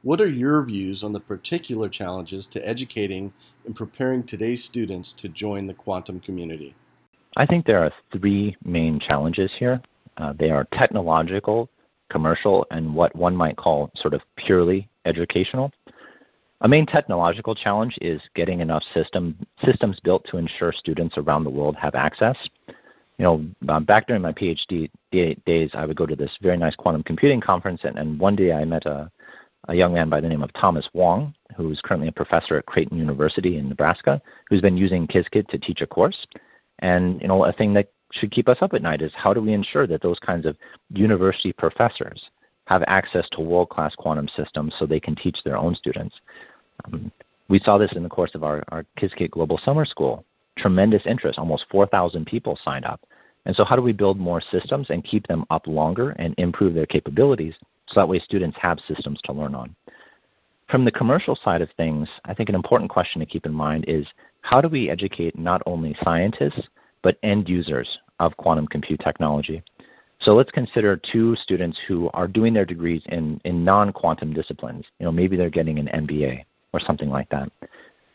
What 0.02 0.20
are 0.20 0.28
your 0.28 0.64
views 0.64 1.02
on 1.02 1.12
the 1.12 1.18
particular 1.18 1.88
challenges 1.88 2.46
to 2.48 2.66
educating 2.66 3.32
and 3.66 3.74
preparing 3.74 4.22
today's 4.22 4.62
students 4.62 5.12
to 5.14 5.28
join 5.28 5.66
the 5.66 5.74
quantum 5.74 6.20
community? 6.20 6.76
I 7.36 7.46
think 7.46 7.66
there 7.66 7.82
are 7.82 7.90
three 8.12 8.56
main 8.64 9.00
challenges 9.00 9.50
here. 9.58 9.82
Uh, 10.16 10.34
they 10.38 10.50
are 10.50 10.68
technological, 10.72 11.68
commercial, 12.10 12.64
and 12.70 12.94
what 12.94 13.14
one 13.16 13.34
might 13.34 13.56
call 13.56 13.90
sort 13.96 14.14
of 14.14 14.22
purely 14.36 14.88
educational. 15.04 15.72
A 16.60 16.68
main 16.68 16.86
technological 16.86 17.56
challenge 17.56 17.98
is 18.00 18.20
getting 18.36 18.60
enough 18.60 18.84
system, 18.94 19.36
systems 19.64 19.98
built 20.04 20.24
to 20.30 20.36
ensure 20.36 20.72
students 20.72 21.18
around 21.18 21.42
the 21.42 21.50
world 21.50 21.74
have 21.74 21.96
access. 21.96 22.36
You 23.18 23.24
know, 23.24 23.46
uh, 23.68 23.80
back 23.80 24.06
during 24.06 24.22
my 24.22 24.32
PhD 24.32 24.90
days, 25.10 25.70
I 25.74 25.86
would 25.86 25.96
go 25.96 26.06
to 26.06 26.14
this 26.14 26.36
very 26.40 26.56
nice 26.56 26.76
quantum 26.76 27.02
computing 27.02 27.40
conference, 27.40 27.80
and, 27.82 27.98
and 27.98 28.18
one 28.18 28.36
day 28.36 28.52
I 28.52 28.64
met 28.64 28.86
a, 28.86 29.10
a 29.68 29.74
young 29.74 29.92
man 29.92 30.08
by 30.08 30.20
the 30.20 30.28
name 30.28 30.42
of 30.42 30.52
Thomas 30.54 30.88
Wong, 30.94 31.34
who's 31.56 31.80
currently 31.84 32.08
a 32.08 32.12
professor 32.12 32.56
at 32.56 32.66
Creighton 32.66 32.98
University 32.98 33.58
in 33.58 33.68
Nebraska, 33.68 34.20
who's 34.48 34.62
been 34.62 34.76
using 34.76 35.06
Qiskit 35.06 35.46
to 35.48 35.58
teach 35.58 35.82
a 35.82 35.86
course. 35.86 36.26
And 36.80 37.20
you 37.20 37.28
know, 37.28 37.44
a 37.44 37.52
thing 37.52 37.74
that 37.74 37.90
should 38.12 38.30
keep 38.30 38.48
us 38.48 38.58
up 38.62 38.72
at 38.72 38.82
night 38.82 39.02
is 39.02 39.12
how 39.14 39.34
do 39.34 39.42
we 39.42 39.52
ensure 39.52 39.86
that 39.86 40.00
those 40.00 40.18
kinds 40.18 40.46
of 40.46 40.56
university 40.90 41.52
professors 41.52 42.30
have 42.66 42.82
access 42.86 43.28
to 43.32 43.40
world-class 43.40 43.94
quantum 43.96 44.28
systems 44.28 44.74
so 44.78 44.86
they 44.86 45.00
can 45.00 45.14
teach 45.14 45.38
their 45.44 45.56
own 45.56 45.74
students. 45.74 46.14
Um, 46.84 47.12
we 47.48 47.58
saw 47.58 47.78
this 47.78 47.92
in 47.94 48.02
the 48.02 48.08
course 48.08 48.34
of 48.34 48.44
our, 48.44 48.62
our 48.68 48.84
Qiskit 48.98 49.30
Global 49.30 49.58
Summer 49.64 49.84
School. 49.84 50.24
Tremendous 50.58 51.02
interest. 51.06 51.38
Almost 51.38 51.66
4,000 51.70 52.26
people 52.26 52.58
signed 52.62 52.84
up. 52.84 53.00
And 53.46 53.56
so, 53.56 53.64
how 53.64 53.76
do 53.76 53.82
we 53.82 53.92
build 53.92 54.18
more 54.18 54.40
systems 54.40 54.90
and 54.90 55.04
keep 55.04 55.26
them 55.26 55.44
up 55.50 55.66
longer 55.66 56.10
and 56.18 56.34
improve 56.36 56.74
their 56.74 56.86
capabilities 56.86 57.54
so 57.88 58.00
that 58.00 58.08
way 58.08 58.18
students 58.18 58.56
have 58.60 58.78
systems 58.86 59.20
to 59.24 59.32
learn 59.32 59.54
on. 59.54 59.74
From 60.70 60.84
the 60.84 60.92
commercial 60.92 61.34
side 61.34 61.62
of 61.62 61.70
things, 61.76 62.08
I 62.26 62.34
think 62.34 62.50
an 62.50 62.54
important 62.54 62.90
question 62.90 63.20
to 63.20 63.26
keep 63.26 63.46
in 63.46 63.54
mind 63.54 63.86
is 63.88 64.06
how 64.42 64.60
do 64.60 64.68
we 64.68 64.90
educate 64.90 65.38
not 65.38 65.62
only 65.64 65.96
scientists, 66.02 66.68
but 67.02 67.18
end 67.22 67.48
users 67.48 67.98
of 68.20 68.36
quantum 68.36 68.66
compute 68.66 69.00
technology? 69.00 69.62
So 70.20 70.34
let's 70.34 70.50
consider 70.50 70.96
two 70.96 71.36
students 71.36 71.78
who 71.86 72.10
are 72.12 72.26
doing 72.26 72.52
their 72.52 72.64
degrees 72.64 73.02
in, 73.06 73.40
in 73.44 73.64
non-quantum 73.64 74.34
disciplines. 74.34 74.84
You 74.98 75.06
know, 75.06 75.12
maybe 75.12 75.36
they're 75.36 75.48
getting 75.48 75.78
an 75.78 75.88
MBA 76.06 76.44
or 76.72 76.80
something 76.80 77.08
like 77.08 77.28
that. 77.30 77.50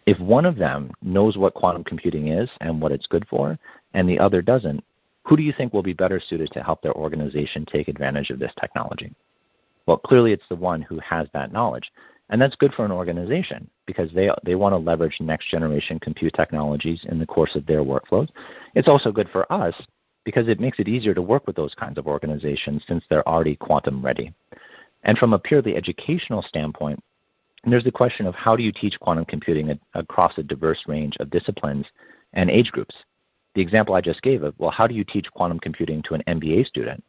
If 0.05 0.19
one 0.19 0.45
of 0.45 0.57
them 0.57 0.91
knows 1.01 1.37
what 1.37 1.53
quantum 1.53 1.83
computing 1.83 2.27
is 2.27 2.49
and 2.59 2.81
what 2.81 2.91
it's 2.91 3.07
good 3.07 3.25
for, 3.29 3.57
and 3.93 4.07
the 4.07 4.19
other 4.19 4.41
doesn't, 4.41 4.83
who 5.23 5.37
do 5.37 5.43
you 5.43 5.53
think 5.53 5.73
will 5.73 5.83
be 5.83 5.93
better 5.93 6.19
suited 6.19 6.51
to 6.51 6.61
help 6.61 6.81
their 6.81 6.93
organization 6.93 7.65
take 7.65 7.87
advantage 7.87 8.29
of 8.29 8.39
this 8.39 8.51
technology? 8.59 9.13
Well, 9.85 9.97
clearly 9.97 10.31
it's 10.31 10.47
the 10.49 10.55
one 10.55 10.81
who 10.81 10.99
has 10.99 11.27
that 11.33 11.51
knowledge. 11.51 11.91
And 12.29 12.41
that's 12.41 12.55
good 12.55 12.73
for 12.73 12.85
an 12.85 12.91
organization 12.91 13.69
because 13.85 14.11
they, 14.13 14.29
they 14.43 14.55
want 14.55 14.73
to 14.73 14.77
leverage 14.77 15.17
next 15.19 15.49
generation 15.49 15.99
compute 15.99 16.33
technologies 16.33 17.05
in 17.09 17.19
the 17.19 17.25
course 17.25 17.55
of 17.55 17.65
their 17.65 17.83
workflows. 17.83 18.29
It's 18.75 18.87
also 18.87 19.11
good 19.11 19.29
for 19.29 19.51
us 19.51 19.75
because 20.23 20.47
it 20.47 20.59
makes 20.59 20.79
it 20.79 20.87
easier 20.87 21.13
to 21.13 21.21
work 21.21 21.45
with 21.45 21.55
those 21.55 21.75
kinds 21.75 21.97
of 21.97 22.07
organizations 22.07 22.83
since 22.87 23.03
they're 23.09 23.27
already 23.27 23.55
quantum 23.57 24.03
ready. 24.03 24.33
And 25.03 25.17
from 25.17 25.33
a 25.33 25.39
purely 25.39 25.75
educational 25.75 26.41
standpoint, 26.41 27.03
there's 27.65 27.83
the 27.83 27.91
question 27.91 28.25
of 28.25 28.35
how 28.35 28.55
do 28.55 28.63
you 28.63 28.71
teach 28.71 28.99
quantum 28.99 29.25
computing 29.25 29.77
across 29.93 30.37
a 30.37 30.43
diverse 30.43 30.83
range 30.87 31.15
of 31.19 31.29
disciplines 31.29 31.85
and 32.33 32.49
age 32.49 32.71
groups. 32.71 32.95
The 33.55 33.61
example 33.61 33.95
I 33.95 34.01
just 34.01 34.21
gave 34.21 34.43
of, 34.43 34.55
well, 34.57 34.71
how 34.71 34.87
do 34.87 34.95
you 34.95 35.03
teach 35.03 35.31
quantum 35.31 35.59
computing 35.59 36.01
to 36.03 36.15
an 36.15 36.23
MBA 36.27 36.67
student? 36.67 37.03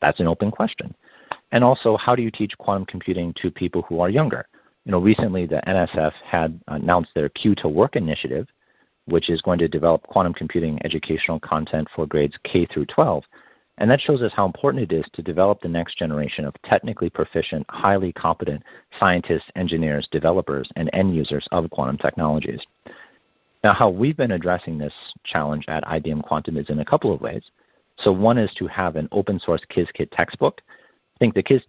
That's 0.00 0.20
an 0.20 0.26
open 0.26 0.50
question. 0.50 0.94
And 1.52 1.62
also, 1.62 1.96
how 1.96 2.16
do 2.16 2.22
you 2.22 2.30
teach 2.30 2.56
quantum 2.58 2.86
computing 2.86 3.34
to 3.34 3.50
people 3.50 3.82
who 3.82 4.00
are 4.00 4.10
younger? 4.10 4.46
You 4.84 4.92
know, 4.92 4.98
recently 4.98 5.46
the 5.46 5.62
NSF 5.66 6.12
had 6.24 6.60
announced 6.68 7.12
their 7.14 7.28
Q2Work 7.28 7.94
initiative, 7.94 8.48
which 9.04 9.30
is 9.30 9.42
going 9.42 9.58
to 9.58 9.68
develop 9.68 10.02
quantum 10.04 10.32
computing 10.32 10.80
educational 10.84 11.38
content 11.38 11.88
for 11.94 12.06
grades 12.06 12.36
K 12.44 12.66
through 12.66 12.86
12. 12.86 13.22
And 13.78 13.90
that 13.90 14.00
shows 14.00 14.22
us 14.22 14.32
how 14.34 14.46
important 14.46 14.90
it 14.90 14.94
is 14.94 15.04
to 15.12 15.22
develop 15.22 15.60
the 15.60 15.68
next 15.68 15.98
generation 15.98 16.44
of 16.44 16.54
technically 16.64 17.10
proficient, 17.10 17.66
highly 17.68 18.12
competent 18.12 18.62
scientists, 18.98 19.50
engineers, 19.56 20.08
developers, 20.10 20.68
and 20.76 20.90
end 20.92 21.14
users 21.14 21.46
of 21.52 21.70
quantum 21.70 21.98
technologies. 21.98 22.60
Now, 23.64 23.72
how 23.72 23.90
we've 23.90 24.16
been 24.16 24.32
addressing 24.32 24.78
this 24.78 24.94
challenge 25.24 25.64
at 25.68 25.84
IBM 25.84 26.22
Quantum 26.22 26.56
is 26.56 26.68
in 26.68 26.80
a 26.80 26.84
couple 26.84 27.14
of 27.14 27.20
ways. 27.20 27.42
So, 27.98 28.10
one 28.10 28.38
is 28.38 28.52
to 28.54 28.66
have 28.66 28.96
an 28.96 29.08
open 29.12 29.38
source 29.38 29.62
Qiskit 29.70 30.08
textbook. 30.12 30.60
I 31.22 31.24
think 31.24 31.34
the 31.36 31.60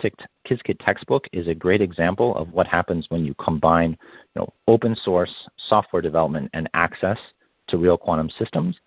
Qiskit 0.47 0.79
textbook 0.79 1.27
is 1.31 1.47
a 1.47 1.53
great 1.53 1.79
example 1.79 2.35
of 2.35 2.51
what 2.53 2.65
happens 2.65 3.05
when 3.09 3.23
you 3.23 3.35
combine 3.35 3.91
you 3.91 4.41
know, 4.41 4.49
open 4.67 4.95
source 4.95 5.31
software 5.57 6.01
development 6.01 6.49
and 6.53 6.67
access 6.73 7.19
to 7.67 7.77
real 7.77 7.95
quantum 7.95 8.31
systems 8.31 8.79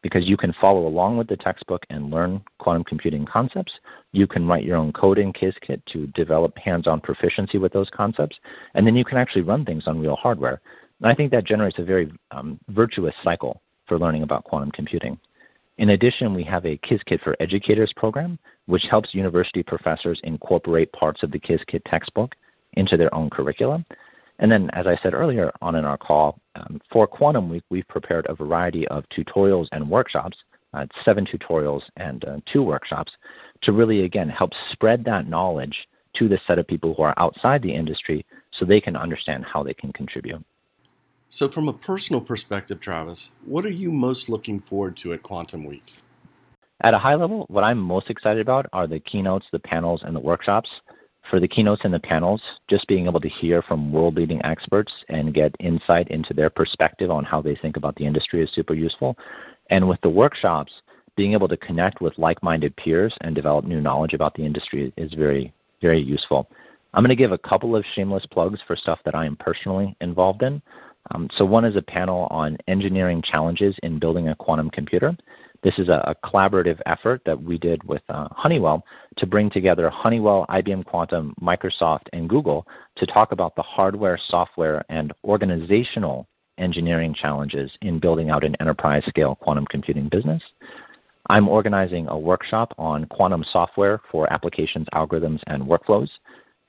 because 0.00 0.26
you 0.26 0.38
can 0.38 0.54
follow 0.54 0.86
along 0.86 1.18
with 1.18 1.28
the 1.28 1.36
textbook 1.36 1.84
and 1.90 2.10
learn 2.10 2.42
quantum 2.58 2.84
computing 2.84 3.26
concepts. 3.26 3.74
You 4.12 4.26
can 4.26 4.48
write 4.48 4.64
your 4.64 4.78
own 4.78 4.94
code 4.94 5.18
in 5.18 5.30
Qiskit 5.30 5.84
to 5.92 6.06
develop 6.14 6.56
hands 6.56 6.86
on 6.86 7.02
proficiency 7.02 7.58
with 7.58 7.74
those 7.74 7.90
concepts. 7.90 8.38
And 8.72 8.86
then 8.86 8.96
you 8.96 9.04
can 9.04 9.18
actually 9.18 9.42
run 9.42 9.66
things 9.66 9.86
on 9.86 10.00
real 10.00 10.16
hardware. 10.16 10.62
And 11.02 11.12
I 11.12 11.14
think 11.14 11.32
that 11.32 11.44
generates 11.44 11.78
a 11.78 11.84
very 11.84 12.10
um, 12.30 12.58
virtuous 12.68 13.14
cycle 13.22 13.60
for 13.86 13.98
learning 13.98 14.22
about 14.22 14.44
quantum 14.44 14.70
computing. 14.70 15.18
In 15.78 15.90
addition, 15.90 16.34
we 16.34 16.44
have 16.44 16.64
a 16.64 16.78
Qiskit 16.78 17.20
for 17.22 17.36
Educators 17.40 17.92
program, 17.96 18.38
which 18.66 18.86
helps 18.88 19.14
university 19.14 19.62
professors 19.62 20.20
incorporate 20.22 20.92
parts 20.92 21.22
of 21.24 21.32
the 21.32 21.40
Qiskit 21.40 21.82
textbook 21.84 22.36
into 22.74 22.96
their 22.96 23.12
own 23.12 23.28
curriculum. 23.28 23.84
And 24.38 24.50
then, 24.50 24.70
as 24.70 24.86
I 24.86 24.96
said 24.96 25.14
earlier 25.14 25.52
on 25.60 25.74
in 25.74 25.84
our 25.84 25.98
call, 25.98 26.38
um, 26.54 26.80
for 26.92 27.06
Quantum 27.06 27.48
Week, 27.48 27.64
we've 27.70 27.88
prepared 27.88 28.26
a 28.28 28.34
variety 28.34 28.86
of 28.88 29.04
tutorials 29.08 29.68
and 29.72 29.88
workshops, 29.88 30.36
uh, 30.74 30.86
seven 31.04 31.26
tutorials 31.26 31.82
and 31.96 32.24
uh, 32.24 32.38
two 32.52 32.62
workshops, 32.62 33.12
to 33.62 33.72
really, 33.72 34.02
again, 34.02 34.28
help 34.28 34.52
spread 34.70 35.04
that 35.04 35.28
knowledge 35.28 35.88
to 36.14 36.28
the 36.28 36.38
set 36.46 36.58
of 36.58 36.66
people 36.66 36.94
who 36.94 37.02
are 37.02 37.14
outside 37.16 37.62
the 37.62 37.74
industry 37.74 38.24
so 38.52 38.64
they 38.64 38.80
can 38.80 38.96
understand 38.96 39.44
how 39.44 39.62
they 39.62 39.74
can 39.74 39.92
contribute. 39.92 40.44
So, 41.34 41.48
from 41.48 41.66
a 41.66 41.72
personal 41.72 42.20
perspective, 42.20 42.78
Travis, 42.78 43.32
what 43.44 43.66
are 43.66 43.68
you 43.68 43.90
most 43.90 44.28
looking 44.28 44.60
forward 44.60 44.96
to 44.98 45.12
at 45.14 45.24
Quantum 45.24 45.64
Week? 45.64 45.94
At 46.84 46.94
a 46.94 46.98
high 46.98 47.16
level, 47.16 47.46
what 47.48 47.64
I'm 47.64 47.78
most 47.80 48.08
excited 48.08 48.40
about 48.40 48.66
are 48.72 48.86
the 48.86 49.00
keynotes, 49.00 49.46
the 49.50 49.58
panels, 49.58 50.04
and 50.04 50.14
the 50.14 50.20
workshops. 50.20 50.70
For 51.28 51.40
the 51.40 51.48
keynotes 51.48 51.80
and 51.82 51.92
the 51.92 51.98
panels, 51.98 52.40
just 52.70 52.86
being 52.86 53.06
able 53.06 53.18
to 53.18 53.28
hear 53.28 53.62
from 53.62 53.92
world 53.92 54.14
leading 54.14 54.44
experts 54.44 54.92
and 55.08 55.34
get 55.34 55.52
insight 55.58 56.06
into 56.06 56.34
their 56.34 56.50
perspective 56.50 57.10
on 57.10 57.24
how 57.24 57.42
they 57.42 57.56
think 57.56 57.76
about 57.76 57.96
the 57.96 58.06
industry 58.06 58.40
is 58.40 58.52
super 58.52 58.74
useful. 58.74 59.18
And 59.70 59.88
with 59.88 60.00
the 60.02 60.10
workshops, 60.10 60.72
being 61.16 61.32
able 61.32 61.48
to 61.48 61.56
connect 61.56 62.00
with 62.00 62.16
like 62.16 62.40
minded 62.44 62.76
peers 62.76 63.12
and 63.22 63.34
develop 63.34 63.64
new 63.64 63.80
knowledge 63.80 64.14
about 64.14 64.34
the 64.34 64.46
industry 64.46 64.92
is 64.96 65.12
very, 65.14 65.52
very 65.80 66.00
useful. 66.00 66.48
I'm 66.92 67.02
going 67.02 67.08
to 67.08 67.16
give 67.16 67.32
a 67.32 67.38
couple 67.38 67.74
of 67.74 67.84
shameless 67.96 68.24
plugs 68.26 68.60
for 68.68 68.76
stuff 68.76 69.00
that 69.04 69.16
I 69.16 69.26
am 69.26 69.34
personally 69.34 69.96
involved 70.00 70.44
in. 70.44 70.62
Um, 71.10 71.28
so 71.36 71.44
one 71.44 71.64
is 71.64 71.76
a 71.76 71.82
panel 71.82 72.26
on 72.30 72.56
engineering 72.66 73.22
challenges 73.22 73.76
in 73.82 73.98
building 73.98 74.28
a 74.28 74.36
quantum 74.36 74.70
computer. 74.70 75.16
This 75.62 75.78
is 75.78 75.88
a, 75.88 76.14
a 76.22 76.28
collaborative 76.28 76.80
effort 76.86 77.22
that 77.24 77.42
we 77.42 77.58
did 77.58 77.82
with 77.84 78.02
uh, 78.08 78.28
Honeywell 78.32 78.84
to 79.16 79.26
bring 79.26 79.48
together 79.50 79.88
Honeywell, 79.88 80.46
IBM 80.50 80.84
Quantum, 80.84 81.34
Microsoft, 81.40 82.06
and 82.12 82.28
Google 82.28 82.66
to 82.96 83.06
talk 83.06 83.32
about 83.32 83.56
the 83.56 83.62
hardware, 83.62 84.18
software, 84.28 84.84
and 84.90 85.12
organizational 85.24 86.26
engineering 86.58 87.14
challenges 87.14 87.72
in 87.80 87.98
building 87.98 88.30
out 88.30 88.44
an 88.44 88.54
enterprise 88.60 89.04
scale 89.06 89.34
quantum 89.34 89.66
computing 89.66 90.08
business. 90.08 90.42
I'm 91.30 91.48
organizing 91.48 92.08
a 92.08 92.18
workshop 92.18 92.74
on 92.76 93.06
quantum 93.06 93.44
software 93.50 94.00
for 94.12 94.30
applications, 94.32 94.86
algorithms, 94.92 95.40
and 95.46 95.62
workflows. 95.62 96.10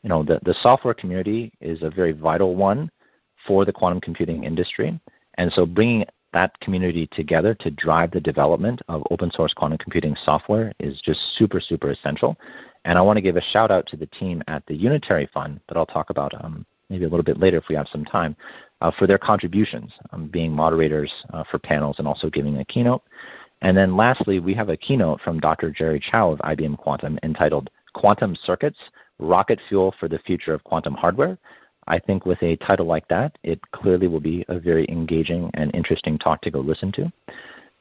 You 0.03 0.09
know, 0.09 0.23
the, 0.23 0.39
the 0.45 0.55
software 0.61 0.93
community 0.93 1.51
is 1.59 1.83
a 1.83 1.89
very 1.89 2.13
vital 2.13 2.55
one 2.55 2.89
for 3.47 3.65
the 3.65 3.73
quantum 3.73 4.01
computing 4.01 4.43
industry. 4.43 4.99
And 5.35 5.51
so 5.51 5.65
bringing 5.65 6.05
that 6.33 6.59
community 6.59 7.07
together 7.07 7.55
to 7.55 7.71
drive 7.71 8.11
the 8.11 8.19
development 8.19 8.81
of 8.89 9.03
open 9.09 9.31
source 9.31 9.53
quantum 9.53 9.77
computing 9.77 10.15
software 10.23 10.73
is 10.79 10.99
just 11.01 11.19
super, 11.37 11.61
super 11.61 11.91
essential. 11.91 12.37
And 12.83 12.97
I 12.97 13.01
want 13.01 13.17
to 13.17 13.21
give 13.21 13.37
a 13.37 13.41
shout 13.41 13.71
out 13.71 13.87
to 13.87 13.97
the 13.97 14.05
team 14.07 14.43
at 14.47 14.65
the 14.67 14.75
Unitary 14.75 15.29
Fund 15.33 15.59
that 15.67 15.77
I'll 15.77 15.85
talk 15.85 16.09
about 16.09 16.33
um, 16.43 16.65
maybe 16.89 17.05
a 17.05 17.09
little 17.09 17.23
bit 17.23 17.39
later 17.39 17.57
if 17.57 17.69
we 17.69 17.75
have 17.75 17.87
some 17.87 18.05
time 18.05 18.35
uh, 18.81 18.91
for 18.99 19.07
their 19.07 19.17
contributions, 19.17 19.91
um, 20.11 20.27
being 20.27 20.51
moderators 20.51 21.11
uh, 21.33 21.43
for 21.49 21.57
panels 21.57 21.95
and 21.99 22.07
also 22.07 22.29
giving 22.29 22.57
a 22.57 22.65
keynote. 22.65 23.01
And 23.61 23.75
then 23.75 23.95
lastly, 23.95 24.39
we 24.39 24.53
have 24.53 24.69
a 24.69 24.77
keynote 24.77 25.21
from 25.21 25.39
Dr. 25.39 25.71
Jerry 25.71 25.99
Chow 25.99 26.31
of 26.31 26.39
IBM 26.39 26.77
Quantum 26.77 27.17
entitled 27.23 27.69
Quantum 27.93 28.35
Circuits 28.43 28.77
Rocket 29.19 29.59
Fuel 29.69 29.95
for 29.99 30.09
the 30.09 30.19
Future 30.19 30.53
of 30.53 30.63
Quantum 30.65 30.93
Hardware. 30.93 31.37
I 31.87 31.99
think 31.99 32.25
with 32.25 32.41
a 32.41 32.55
title 32.57 32.85
like 32.85 33.07
that, 33.09 33.37
it 33.43 33.59
clearly 33.71 34.07
will 34.07 34.19
be 34.19 34.43
a 34.47 34.59
very 34.59 34.85
engaging 34.89 35.51
and 35.53 35.73
interesting 35.75 36.17
talk 36.17 36.41
to 36.41 36.51
go 36.51 36.59
listen 36.59 36.91
to. 36.93 37.11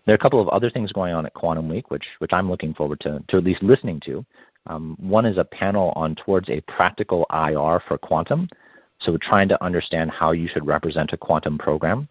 There 0.06 0.12
are 0.12 0.16
a 0.16 0.18
couple 0.18 0.40
of 0.40 0.48
other 0.48 0.68
things 0.68 0.92
going 0.92 1.14
on 1.14 1.24
at 1.24 1.32
Quantum 1.32 1.68
Week, 1.68 1.90
which, 1.90 2.04
which 2.18 2.32
I'm 2.32 2.50
looking 2.50 2.74
forward 2.74 3.00
to, 3.00 3.24
to 3.28 3.36
at 3.38 3.44
least 3.44 3.62
listening 3.62 4.00
to. 4.00 4.24
Um, 4.66 4.96
one 5.00 5.24
is 5.26 5.38
a 5.38 5.44
panel 5.44 5.92
on 5.96 6.14
towards 6.14 6.48
a 6.50 6.60
practical 6.62 7.26
IR 7.32 7.80
for 7.86 7.98
quantum, 7.98 8.48
so 8.98 9.16
trying 9.18 9.48
to 9.48 9.64
understand 9.64 10.10
how 10.10 10.32
you 10.32 10.48
should 10.48 10.66
represent 10.66 11.12
a 11.12 11.16
quantum 11.16 11.58
program, 11.58 12.08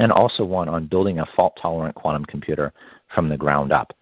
and 0.00 0.12
also 0.12 0.44
one 0.44 0.68
on 0.68 0.86
building 0.86 1.18
a 1.18 1.26
fault-tolerant 1.36 1.94
quantum 1.94 2.24
computer 2.24 2.72
from 3.14 3.28
the 3.28 3.36
ground 3.36 3.72
up. 3.72 3.92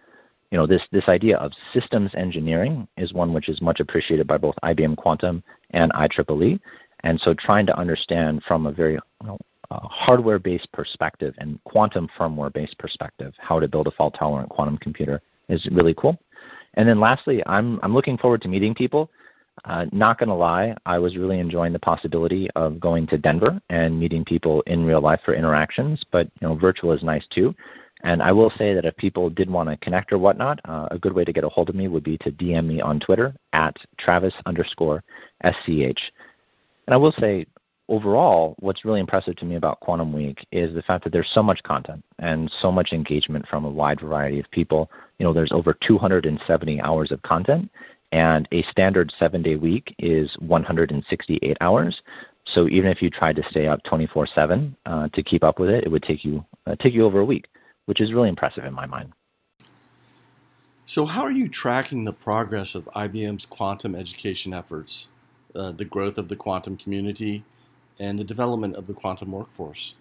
You 0.51 0.57
know, 0.57 0.67
this, 0.67 0.81
this 0.91 1.07
idea 1.09 1.37
of 1.37 1.51
systems 1.73 2.11
engineering 2.15 2.87
is 2.97 3.13
one 3.13 3.33
which 3.33 3.49
is 3.49 3.61
much 3.61 3.79
appreciated 3.79 4.27
by 4.27 4.37
both 4.37 4.55
IBM 4.63 4.95
Quantum 4.95 5.43
and 5.71 5.91
IEEE, 5.93 6.59
and 7.03 7.19
so 7.19 7.33
trying 7.33 7.65
to 7.65 7.77
understand 7.77 8.43
from 8.47 8.65
a 8.65 8.71
very 8.71 8.93
you 8.93 9.27
know, 9.27 9.37
uh, 9.69 9.79
hardware 9.81 10.39
based 10.39 10.71
perspective 10.71 11.33
and 11.37 11.61
quantum 11.63 12.09
firmware 12.17 12.53
based 12.53 12.77
perspective 12.77 13.33
how 13.37 13.59
to 13.59 13.67
build 13.67 13.87
a 13.87 13.91
fault 13.91 14.15
tolerant 14.17 14.49
quantum 14.49 14.77
computer 14.77 15.21
is 15.49 15.67
really 15.71 15.93
cool. 15.93 16.17
And 16.75 16.87
then 16.87 16.99
lastly, 16.99 17.41
I'm, 17.45 17.79
I'm 17.83 17.93
looking 17.93 18.17
forward 18.17 18.41
to 18.43 18.47
meeting 18.47 18.75
people. 18.75 19.09
Uh, 19.65 19.87
not 19.91 20.19
going 20.19 20.29
to 20.29 20.35
lie, 20.35 20.75
I 20.85 20.99
was 20.99 21.17
really 21.17 21.39
enjoying 21.39 21.73
the 21.73 21.79
possibility 21.79 22.47
of 22.55 22.79
going 22.79 23.07
to 23.07 23.17
Denver 23.17 23.59
and 23.69 23.99
meeting 23.99 24.23
people 24.23 24.61
in 24.67 24.85
real 24.85 25.01
life 25.01 25.19
for 25.25 25.33
interactions, 25.33 26.03
but 26.11 26.29
you 26.39 26.47
know, 26.47 26.55
virtual 26.55 26.91
is 26.93 27.01
nice 27.01 27.25
too. 27.33 27.55
And 28.03 28.21
I 28.21 28.31
will 28.31 28.51
say 28.51 28.75
that 28.75 28.85
if 28.85 28.95
people 28.97 29.31
did 29.31 29.49
want 29.49 29.69
to 29.69 29.77
connect 29.77 30.13
or 30.13 30.19
whatnot, 30.19 30.59
uh, 30.65 30.87
a 30.91 30.99
good 30.99 31.13
way 31.13 31.25
to 31.25 31.33
get 31.33 31.43
a 31.43 31.49
hold 31.49 31.69
of 31.69 31.75
me 31.75 31.87
would 31.87 32.03
be 32.03 32.17
to 32.19 32.31
DM 32.31 32.67
me 32.67 32.79
on 32.79 32.99
Twitter 32.99 33.33
at 33.53 33.75
Travis 33.97 34.35
underscore 34.45 35.03
SCH. 35.43 35.99
And 36.87 36.93
I 36.93 36.97
will 36.97 37.11
say, 37.19 37.45
overall, 37.89 38.55
what's 38.59 38.85
really 38.85 38.99
impressive 38.99 39.35
to 39.37 39.45
me 39.45 39.55
about 39.55 39.79
Quantum 39.81 40.13
Week 40.13 40.45
is 40.51 40.73
the 40.73 40.81
fact 40.81 41.03
that 41.03 41.13
there's 41.13 41.29
so 41.33 41.43
much 41.43 41.61
content 41.63 42.03
and 42.19 42.51
so 42.61 42.71
much 42.71 42.93
engagement 42.93 43.47
from 43.47 43.65
a 43.65 43.69
wide 43.69 43.99
variety 43.99 44.39
of 44.39 44.49
people. 44.51 44.89
You 45.19 45.25
know, 45.25 45.33
there's 45.33 45.51
over 45.51 45.77
270 45.85 46.81
hours 46.81 47.11
of 47.11 47.21
content, 47.23 47.69
and 48.11 48.47
a 48.51 48.63
standard 48.63 49.13
seven-day 49.19 49.57
week 49.57 49.93
is 49.99 50.35
168 50.39 51.57
hours. 51.59 52.01
So 52.45 52.69
even 52.69 52.89
if 52.89 53.01
you 53.01 53.09
tried 53.09 53.35
to 53.35 53.43
stay 53.49 53.67
up 53.67 53.83
24/7 53.83 54.75
uh, 54.85 55.09
to 55.09 55.23
keep 55.23 55.43
up 55.43 55.59
with 55.59 55.69
it, 55.69 55.83
it 55.83 55.89
would 55.89 56.03
take 56.03 56.23
you 56.23 56.45
uh, 56.65 56.75
take 56.75 56.93
you 56.93 57.03
over 57.03 57.19
a 57.19 57.25
week, 57.25 57.47
which 57.85 57.99
is 57.99 58.13
really 58.13 58.29
impressive 58.29 58.63
in 58.63 58.73
my 58.73 58.85
mind. 58.85 59.11
So, 60.85 61.05
how 61.05 61.23
are 61.23 61.31
you 61.31 61.49
tracking 61.49 62.05
the 62.05 62.13
progress 62.13 62.73
of 62.73 62.85
IBM's 62.95 63.45
quantum 63.45 63.93
education 63.93 64.53
efforts? 64.53 65.09
Uh, 65.55 65.71
the 65.71 65.85
growth 65.85 66.17
of 66.17 66.27
the 66.27 66.35
quantum 66.35 66.77
community 66.77 67.43
and 67.99 68.19
the 68.19 68.23
development 68.23 68.75
of 68.75 68.87
the 68.87 68.93
quantum 68.93 69.31
workforce? 69.31 69.95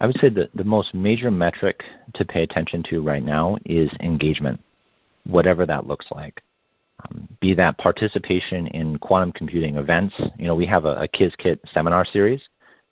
I 0.00 0.06
would 0.06 0.18
say 0.20 0.28
that 0.30 0.50
the 0.54 0.64
most 0.64 0.94
major 0.94 1.30
metric 1.30 1.82
to 2.14 2.24
pay 2.24 2.42
attention 2.42 2.82
to 2.90 3.02
right 3.02 3.24
now 3.24 3.56
is 3.64 3.90
engagement, 4.00 4.60
whatever 5.24 5.64
that 5.66 5.86
looks 5.86 6.06
like. 6.10 6.42
Um, 7.04 7.28
be 7.40 7.54
that 7.54 7.78
participation 7.78 8.66
in 8.68 8.98
quantum 8.98 9.32
computing 9.32 9.76
events. 9.76 10.14
You 10.38 10.46
know, 10.46 10.54
we 10.54 10.66
have 10.66 10.84
a, 10.84 11.02
a 11.02 11.08
Qiskit 11.08 11.58
seminar 11.72 12.04
series 12.04 12.42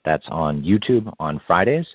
that's 0.05 0.27
on 0.29 0.63
YouTube 0.63 1.11
on 1.19 1.41
Fridays. 1.45 1.87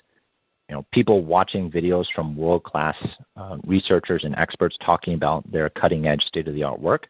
You 0.69 0.75
know, 0.75 0.85
people 0.91 1.23
watching 1.23 1.71
videos 1.71 2.05
from 2.13 2.35
world-class 2.35 2.95
uh, 3.35 3.57
researchers 3.65 4.23
and 4.23 4.35
experts 4.35 4.77
talking 4.85 5.15
about 5.15 5.49
their 5.51 5.69
cutting-edge 5.69 6.21
state-of-the-art 6.21 6.79
work 6.79 7.07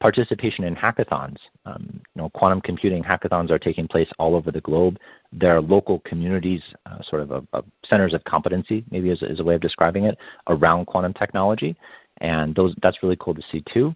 participation 0.00 0.64
in 0.64 0.74
hackathons. 0.74 1.38
Um, 1.64 2.00
you 2.14 2.22
know, 2.22 2.28
quantum 2.30 2.60
computing 2.60 3.02
hackathons 3.02 3.50
are 3.50 3.58
taking 3.58 3.88
place 3.88 4.10
all 4.18 4.34
over 4.34 4.50
the 4.50 4.60
globe. 4.60 4.98
There 5.32 5.56
are 5.56 5.60
local 5.60 6.00
communities, 6.00 6.62
uh, 6.84 7.02
sort 7.02 7.22
of 7.22 7.30
a, 7.30 7.42
a 7.54 7.64
centers 7.84 8.14
of 8.14 8.22
competency, 8.24 8.84
maybe 8.90 9.10
is, 9.10 9.22
is, 9.22 9.40
a 9.40 9.44
way 9.44 9.54
of 9.54 9.60
describing 9.60 10.04
it, 10.04 10.18
around 10.48 10.86
quantum 10.86 11.14
technology, 11.14 11.76
and 12.18 12.54
those 12.54 12.74
that's 12.82 13.02
really 13.02 13.16
cool 13.18 13.34
to 13.34 13.42
see 13.50 13.62
too. 13.72 13.94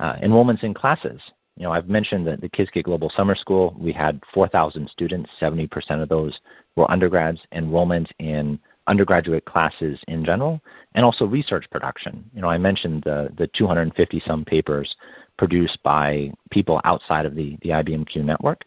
Uh, 0.00 0.16
enrollments 0.16 0.64
in 0.64 0.74
classes. 0.74 1.20
You 1.56 1.62
know, 1.62 1.72
I've 1.72 1.88
mentioned 1.88 2.26
that 2.26 2.42
the 2.42 2.50
Qiskit 2.50 2.84
Global 2.84 3.10
Summer 3.16 3.34
School, 3.34 3.74
we 3.78 3.90
had 3.90 4.20
4,000 4.34 4.90
students. 4.90 5.30
70% 5.40 6.02
of 6.02 6.08
those 6.08 6.38
were 6.76 6.90
undergrads. 6.90 7.40
Enrollment 7.52 8.12
in 8.18 8.58
undergraduate 8.86 9.44
classes 9.44 9.98
in 10.08 10.24
general, 10.24 10.60
and 10.94 11.04
also 11.04 11.26
research 11.26 11.66
production. 11.70 12.28
You 12.34 12.42
know, 12.42 12.48
I 12.48 12.58
mentioned 12.58 13.02
the 13.04 13.30
the 13.36 13.48
250 13.48 14.20
some 14.26 14.44
papers 14.44 14.96
produced 15.38 15.82
by 15.82 16.32
people 16.50 16.80
outside 16.84 17.26
of 17.26 17.34
the 17.34 17.56
the 17.62 17.70
IBM 17.70 18.24
network. 18.24 18.64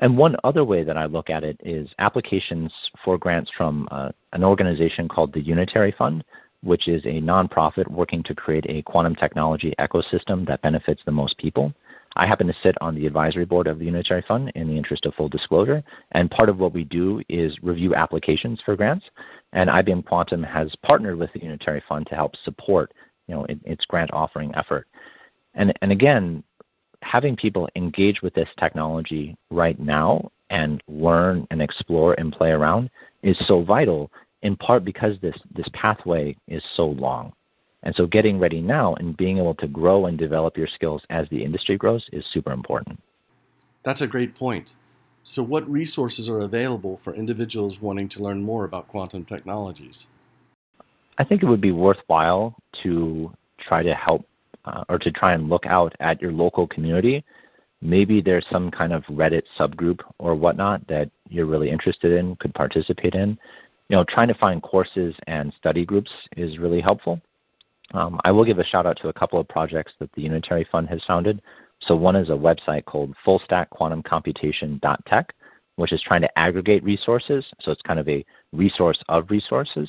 And 0.00 0.18
one 0.18 0.36
other 0.42 0.64
way 0.64 0.82
that 0.82 0.96
I 0.96 1.06
look 1.06 1.30
at 1.30 1.44
it 1.44 1.60
is 1.64 1.88
applications 1.98 2.72
for 3.04 3.16
grants 3.16 3.50
from 3.56 3.88
uh, 3.92 4.10
an 4.32 4.42
organization 4.42 5.08
called 5.08 5.32
the 5.32 5.40
Unitary 5.40 5.92
Fund, 5.92 6.24
which 6.62 6.88
is 6.88 7.04
a 7.04 7.20
nonprofit 7.20 7.88
working 7.88 8.22
to 8.24 8.34
create 8.34 8.66
a 8.68 8.82
quantum 8.82 9.14
technology 9.14 9.72
ecosystem 9.78 10.46
that 10.48 10.62
benefits 10.62 11.02
the 11.04 11.12
most 11.12 11.38
people. 11.38 11.72
I 12.16 12.26
happen 12.26 12.46
to 12.46 12.54
sit 12.62 12.76
on 12.80 12.94
the 12.94 13.06
advisory 13.06 13.44
board 13.44 13.66
of 13.66 13.78
the 13.78 13.86
Unitary 13.86 14.22
Fund 14.22 14.52
in 14.54 14.68
the 14.68 14.76
interest 14.76 15.04
of 15.06 15.14
full 15.14 15.28
disclosure, 15.28 15.82
and 16.12 16.30
part 16.30 16.48
of 16.48 16.58
what 16.58 16.72
we 16.72 16.84
do 16.84 17.22
is 17.28 17.58
review 17.62 17.94
applications 17.94 18.60
for 18.64 18.76
grants. 18.76 19.04
And 19.52 19.68
IBM 19.68 20.04
Quantum 20.06 20.42
has 20.42 20.72
partnered 20.82 21.18
with 21.18 21.32
the 21.32 21.42
Unitary 21.42 21.82
Fund 21.88 22.06
to 22.08 22.14
help 22.14 22.36
support, 22.36 22.92
you 23.26 23.34
know, 23.34 23.46
its 23.48 23.84
grant 23.86 24.12
offering 24.12 24.54
effort. 24.54 24.86
And 25.54 25.72
and 25.82 25.90
again, 25.92 26.42
having 27.02 27.36
people 27.36 27.68
engage 27.76 28.22
with 28.22 28.34
this 28.34 28.48
technology 28.58 29.36
right 29.50 29.78
now 29.78 30.30
and 30.50 30.82
learn 30.88 31.46
and 31.50 31.60
explore 31.60 32.14
and 32.14 32.32
play 32.32 32.50
around 32.50 32.90
is 33.22 33.36
so 33.46 33.62
vital. 33.62 34.10
In 34.42 34.56
part 34.56 34.84
because 34.84 35.18
this 35.20 35.36
this 35.54 35.68
pathway 35.72 36.36
is 36.48 36.62
so 36.74 36.86
long. 36.86 37.32
And 37.84 37.94
so 37.94 38.06
getting 38.06 38.40
ready 38.40 38.60
now 38.60 38.94
and 38.94 39.16
being 39.16 39.38
able 39.38 39.54
to 39.56 39.68
grow 39.68 40.06
and 40.06 40.18
develop 40.18 40.56
your 40.56 40.66
skills 40.66 41.02
as 41.10 41.28
the 41.28 41.44
industry 41.44 41.76
grows 41.76 42.08
is 42.12 42.24
super 42.32 42.50
important. 42.50 42.98
That's 43.84 44.00
a 44.00 44.06
great 44.06 44.34
point. 44.34 44.72
So, 45.22 45.42
what 45.42 45.70
resources 45.70 46.28
are 46.28 46.40
available 46.40 46.98
for 47.02 47.14
individuals 47.14 47.80
wanting 47.80 48.08
to 48.10 48.22
learn 48.22 48.42
more 48.42 48.64
about 48.64 48.88
quantum 48.88 49.24
technologies? 49.24 50.06
I 51.16 51.24
think 51.24 51.42
it 51.42 51.46
would 51.46 51.60
be 51.60 51.72
worthwhile 51.72 52.56
to 52.82 53.32
try 53.58 53.82
to 53.82 53.94
help 53.94 54.26
uh, 54.64 54.84
or 54.88 54.98
to 54.98 55.10
try 55.10 55.34
and 55.34 55.48
look 55.48 55.66
out 55.66 55.94
at 56.00 56.20
your 56.20 56.32
local 56.32 56.66
community. 56.66 57.24
Maybe 57.80 58.20
there's 58.20 58.46
some 58.50 58.70
kind 58.70 58.92
of 58.92 59.02
Reddit 59.04 59.44
subgroup 59.58 60.00
or 60.18 60.34
whatnot 60.34 60.86
that 60.88 61.10
you're 61.28 61.46
really 61.46 61.70
interested 61.70 62.12
in, 62.12 62.36
could 62.36 62.54
participate 62.54 63.14
in. 63.14 63.38
You 63.88 63.96
know, 63.96 64.04
trying 64.04 64.28
to 64.28 64.34
find 64.34 64.62
courses 64.62 65.14
and 65.26 65.52
study 65.58 65.84
groups 65.84 66.10
is 66.36 66.58
really 66.58 66.80
helpful. 66.80 67.20
Um, 67.94 68.20
I 68.24 68.32
will 68.32 68.44
give 68.44 68.58
a 68.58 68.64
shout 68.64 68.86
out 68.86 68.96
to 68.98 69.08
a 69.08 69.12
couple 69.12 69.38
of 69.38 69.46
projects 69.48 69.92
that 70.00 70.10
the 70.12 70.22
Unitary 70.22 70.66
Fund 70.70 70.88
has 70.88 71.04
founded. 71.04 71.40
So 71.80 71.94
one 71.94 72.16
is 72.16 72.28
a 72.28 72.32
website 72.32 72.86
called 72.86 73.14
fullstackquantumcomputation.tech, 73.24 75.32
which 75.76 75.92
is 75.92 76.02
trying 76.02 76.22
to 76.22 76.38
aggregate 76.38 76.82
resources. 76.82 77.46
So 77.60 77.70
it's 77.70 77.82
kind 77.82 78.00
of 78.00 78.08
a 78.08 78.26
resource 78.52 79.00
of 79.08 79.30
resources. 79.30 79.88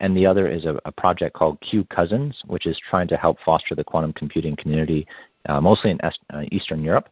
And 0.00 0.16
the 0.16 0.24
other 0.26 0.48
is 0.48 0.64
a, 0.64 0.80
a 0.86 0.92
project 0.92 1.36
called 1.36 1.60
QCousins, 1.60 2.36
which 2.46 2.66
is 2.66 2.80
trying 2.88 3.08
to 3.08 3.16
help 3.16 3.36
foster 3.44 3.74
the 3.74 3.84
quantum 3.84 4.14
computing 4.14 4.56
community, 4.56 5.06
uh, 5.48 5.60
mostly 5.60 5.90
in 5.90 6.02
est- 6.04 6.20
uh, 6.32 6.44
Eastern 6.50 6.82
Europe. 6.82 7.10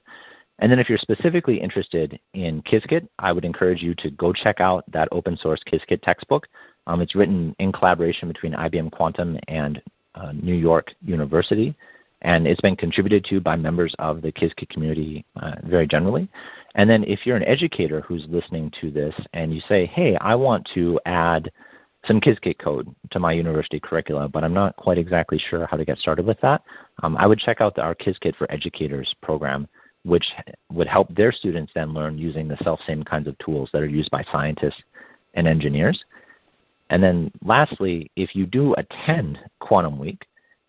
And 0.58 0.72
then 0.72 0.78
if 0.78 0.88
you're 0.88 0.98
specifically 0.98 1.60
interested 1.60 2.18
in 2.34 2.62
Qiskit, 2.62 3.06
I 3.18 3.32
would 3.32 3.44
encourage 3.44 3.82
you 3.82 3.94
to 3.96 4.10
go 4.10 4.32
check 4.32 4.60
out 4.60 4.84
that 4.92 5.08
open 5.12 5.36
source 5.36 5.60
Qiskit 5.70 6.00
textbook. 6.02 6.48
Um, 6.86 7.00
it's 7.00 7.14
written 7.14 7.54
in 7.58 7.72
collaboration 7.72 8.28
between 8.28 8.52
IBM 8.52 8.92
Quantum 8.92 9.38
and 9.48 9.82
uh, 10.20 10.32
New 10.32 10.54
York 10.54 10.92
University, 11.02 11.74
and 12.22 12.46
it's 12.46 12.60
been 12.60 12.76
contributed 12.76 13.24
to 13.24 13.40
by 13.40 13.56
members 13.56 13.94
of 13.98 14.22
the 14.22 14.32
Qiskit 14.32 14.68
community 14.68 15.24
uh, 15.36 15.56
very 15.64 15.86
generally. 15.86 16.28
And 16.74 16.88
then 16.88 17.04
if 17.04 17.20
you're 17.24 17.36
an 17.36 17.44
educator 17.56 18.00
who's 18.02 18.26
listening 18.28 18.70
to 18.80 18.90
this 18.90 19.14
and 19.32 19.54
you 19.54 19.60
say, 19.68 19.86
hey, 19.86 20.16
I 20.20 20.34
want 20.34 20.68
to 20.74 21.00
add 21.06 21.50
some 22.06 22.20
Qiskit 22.20 22.58
code 22.58 22.94
to 23.10 23.18
my 23.18 23.32
university 23.32 23.80
curricula, 23.80 24.28
but 24.28 24.44
I'm 24.44 24.54
not 24.54 24.76
quite 24.76 24.98
exactly 24.98 25.38
sure 25.38 25.66
how 25.66 25.76
to 25.76 25.84
get 25.84 25.98
started 25.98 26.26
with 26.26 26.40
that, 26.40 26.62
um, 27.02 27.16
I 27.16 27.26
would 27.26 27.38
check 27.38 27.60
out 27.60 27.74
the, 27.74 27.82
our 27.82 27.94
Qiskit 27.94 28.36
for 28.36 28.50
Educators 28.50 29.14
program, 29.22 29.68
which 30.04 30.24
would 30.72 30.86
help 30.86 31.14
their 31.14 31.32
students 31.32 31.72
then 31.74 31.92
learn 31.92 32.16
using 32.16 32.48
the 32.48 32.56
self-same 32.64 33.02
kinds 33.02 33.28
of 33.28 33.36
tools 33.38 33.68
that 33.72 33.82
are 33.82 33.86
used 33.86 34.10
by 34.10 34.24
scientists 34.32 34.82
and 35.34 35.46
engineers. 35.46 36.04
And 36.90 37.02
then 37.02 37.30
lastly, 37.42 38.10
if 38.16 38.34
you 38.34 38.46
do 38.46 38.74
attend 38.74 39.38
Quantum 39.60 39.98
Week 39.98 40.26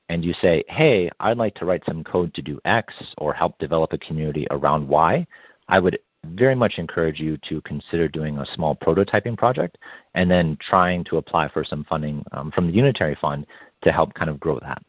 and 0.08 0.24
you 0.24 0.34
say, 0.42 0.64
hey, 0.70 1.10
I'd 1.20 1.38
like 1.38 1.56
to 1.56 1.66
write 1.66 1.84
some 1.86 2.04
code 2.04 2.34
to 2.36 2.42
do 2.42 2.60
X 2.64 2.94
or 3.18 3.34
help 3.34 3.58
develop 3.58 3.92
a 3.92 3.98
community 3.98 4.48
around 4.52 4.88
Y, 4.88 5.26
I 5.68 5.80
would 5.80 5.98
very 6.26 6.54
much 6.54 6.76
encourage 6.78 7.20
you 7.20 7.38
to 7.50 7.60
consider 7.62 8.08
doing 8.08 8.38
a 8.38 8.46
small 8.54 8.76
prototyping 8.76 9.36
project 9.36 9.80
and 10.14 10.30
then 10.30 10.58
trying 10.62 11.04
to 11.06 11.18
apply 11.18 11.50
for 11.50 11.64
some 11.64 11.84
funding 11.86 12.24
um, 12.34 12.52
from 12.52 12.68
the 12.68 12.74
Unitary 12.74 13.18
Fund 13.20 13.48
to 13.82 13.92
help 13.92 14.14
kind 14.14 14.30
of 14.30 14.40
grow 14.40 14.60
that. 14.60 14.84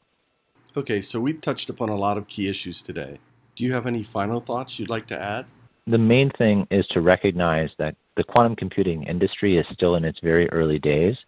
Okay, 0.76 1.00
so 1.00 1.18
we've 1.18 1.40
touched 1.40 1.70
upon 1.70 1.88
a 1.88 1.96
lot 1.96 2.18
of 2.18 2.28
key 2.28 2.48
issues 2.48 2.82
today. 2.82 3.18
Do 3.56 3.64
you 3.64 3.72
have 3.72 3.86
any 3.86 4.02
final 4.02 4.40
thoughts 4.40 4.78
you'd 4.78 4.90
like 4.90 5.06
to 5.06 5.18
add? 5.18 5.46
The 5.86 5.98
main 5.98 6.30
thing 6.30 6.66
is 6.70 6.86
to 6.88 7.00
recognize 7.00 7.70
that 7.78 7.96
the 8.16 8.24
quantum 8.24 8.56
computing 8.56 9.04
industry 9.04 9.56
is 9.56 9.66
still 9.72 9.96
in 9.96 10.04
its 10.04 10.20
very 10.20 10.48
early 10.50 10.78
days, 10.78 11.18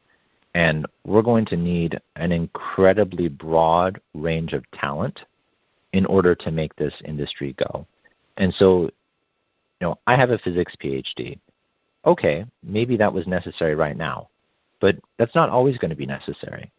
and 0.54 0.86
we're 1.04 1.22
going 1.22 1.44
to 1.46 1.56
need 1.56 2.00
an 2.16 2.32
incredibly 2.32 3.28
broad 3.28 4.00
range 4.14 4.52
of 4.52 4.70
talent 4.72 5.20
in 5.92 6.06
order 6.06 6.34
to 6.34 6.50
make 6.50 6.74
this 6.76 6.94
industry 7.04 7.54
go. 7.70 7.86
And 8.36 8.52
so, 8.54 8.82
you 8.82 8.90
know, 9.80 9.98
I 10.06 10.16
have 10.16 10.30
a 10.30 10.38
physics 10.38 10.74
PhD. 10.82 11.38
Okay, 12.04 12.44
maybe 12.62 12.96
that 12.96 13.12
was 13.12 13.26
necessary 13.26 13.74
right 13.74 13.96
now, 13.96 14.28
but 14.80 14.96
that's 15.18 15.34
not 15.34 15.48
always 15.48 15.78
going 15.78 15.90
to 15.90 15.96
be 15.96 16.06
necessary. 16.06 16.70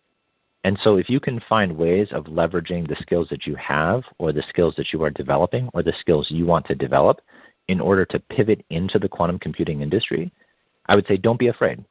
And 0.63 0.77
so, 0.81 0.97
if 0.97 1.09
you 1.09 1.19
can 1.19 1.39
find 1.47 1.77
ways 1.77 2.07
of 2.11 2.25
leveraging 2.25 2.87
the 2.87 2.95
skills 2.95 3.27
that 3.29 3.45
you 3.45 3.55
have, 3.55 4.03
or 4.17 4.31
the 4.31 4.43
skills 4.49 4.75
that 4.77 4.91
you 4.93 5.03
are 5.03 5.11
developing, 5.11 5.69
or 5.73 5.83
the 5.83 5.93
skills 5.99 6.27
you 6.29 6.45
want 6.45 6.65
to 6.67 6.75
develop 6.75 7.21
in 7.67 7.79
order 7.79 8.05
to 8.05 8.19
pivot 8.19 8.63
into 8.69 8.99
the 8.99 9.09
quantum 9.09 9.39
computing 9.39 9.81
industry, 9.81 10.31
I 10.87 10.95
would 10.95 11.07
say 11.07 11.17
don't 11.17 11.39
be 11.39 11.47
afraid. 11.47 11.83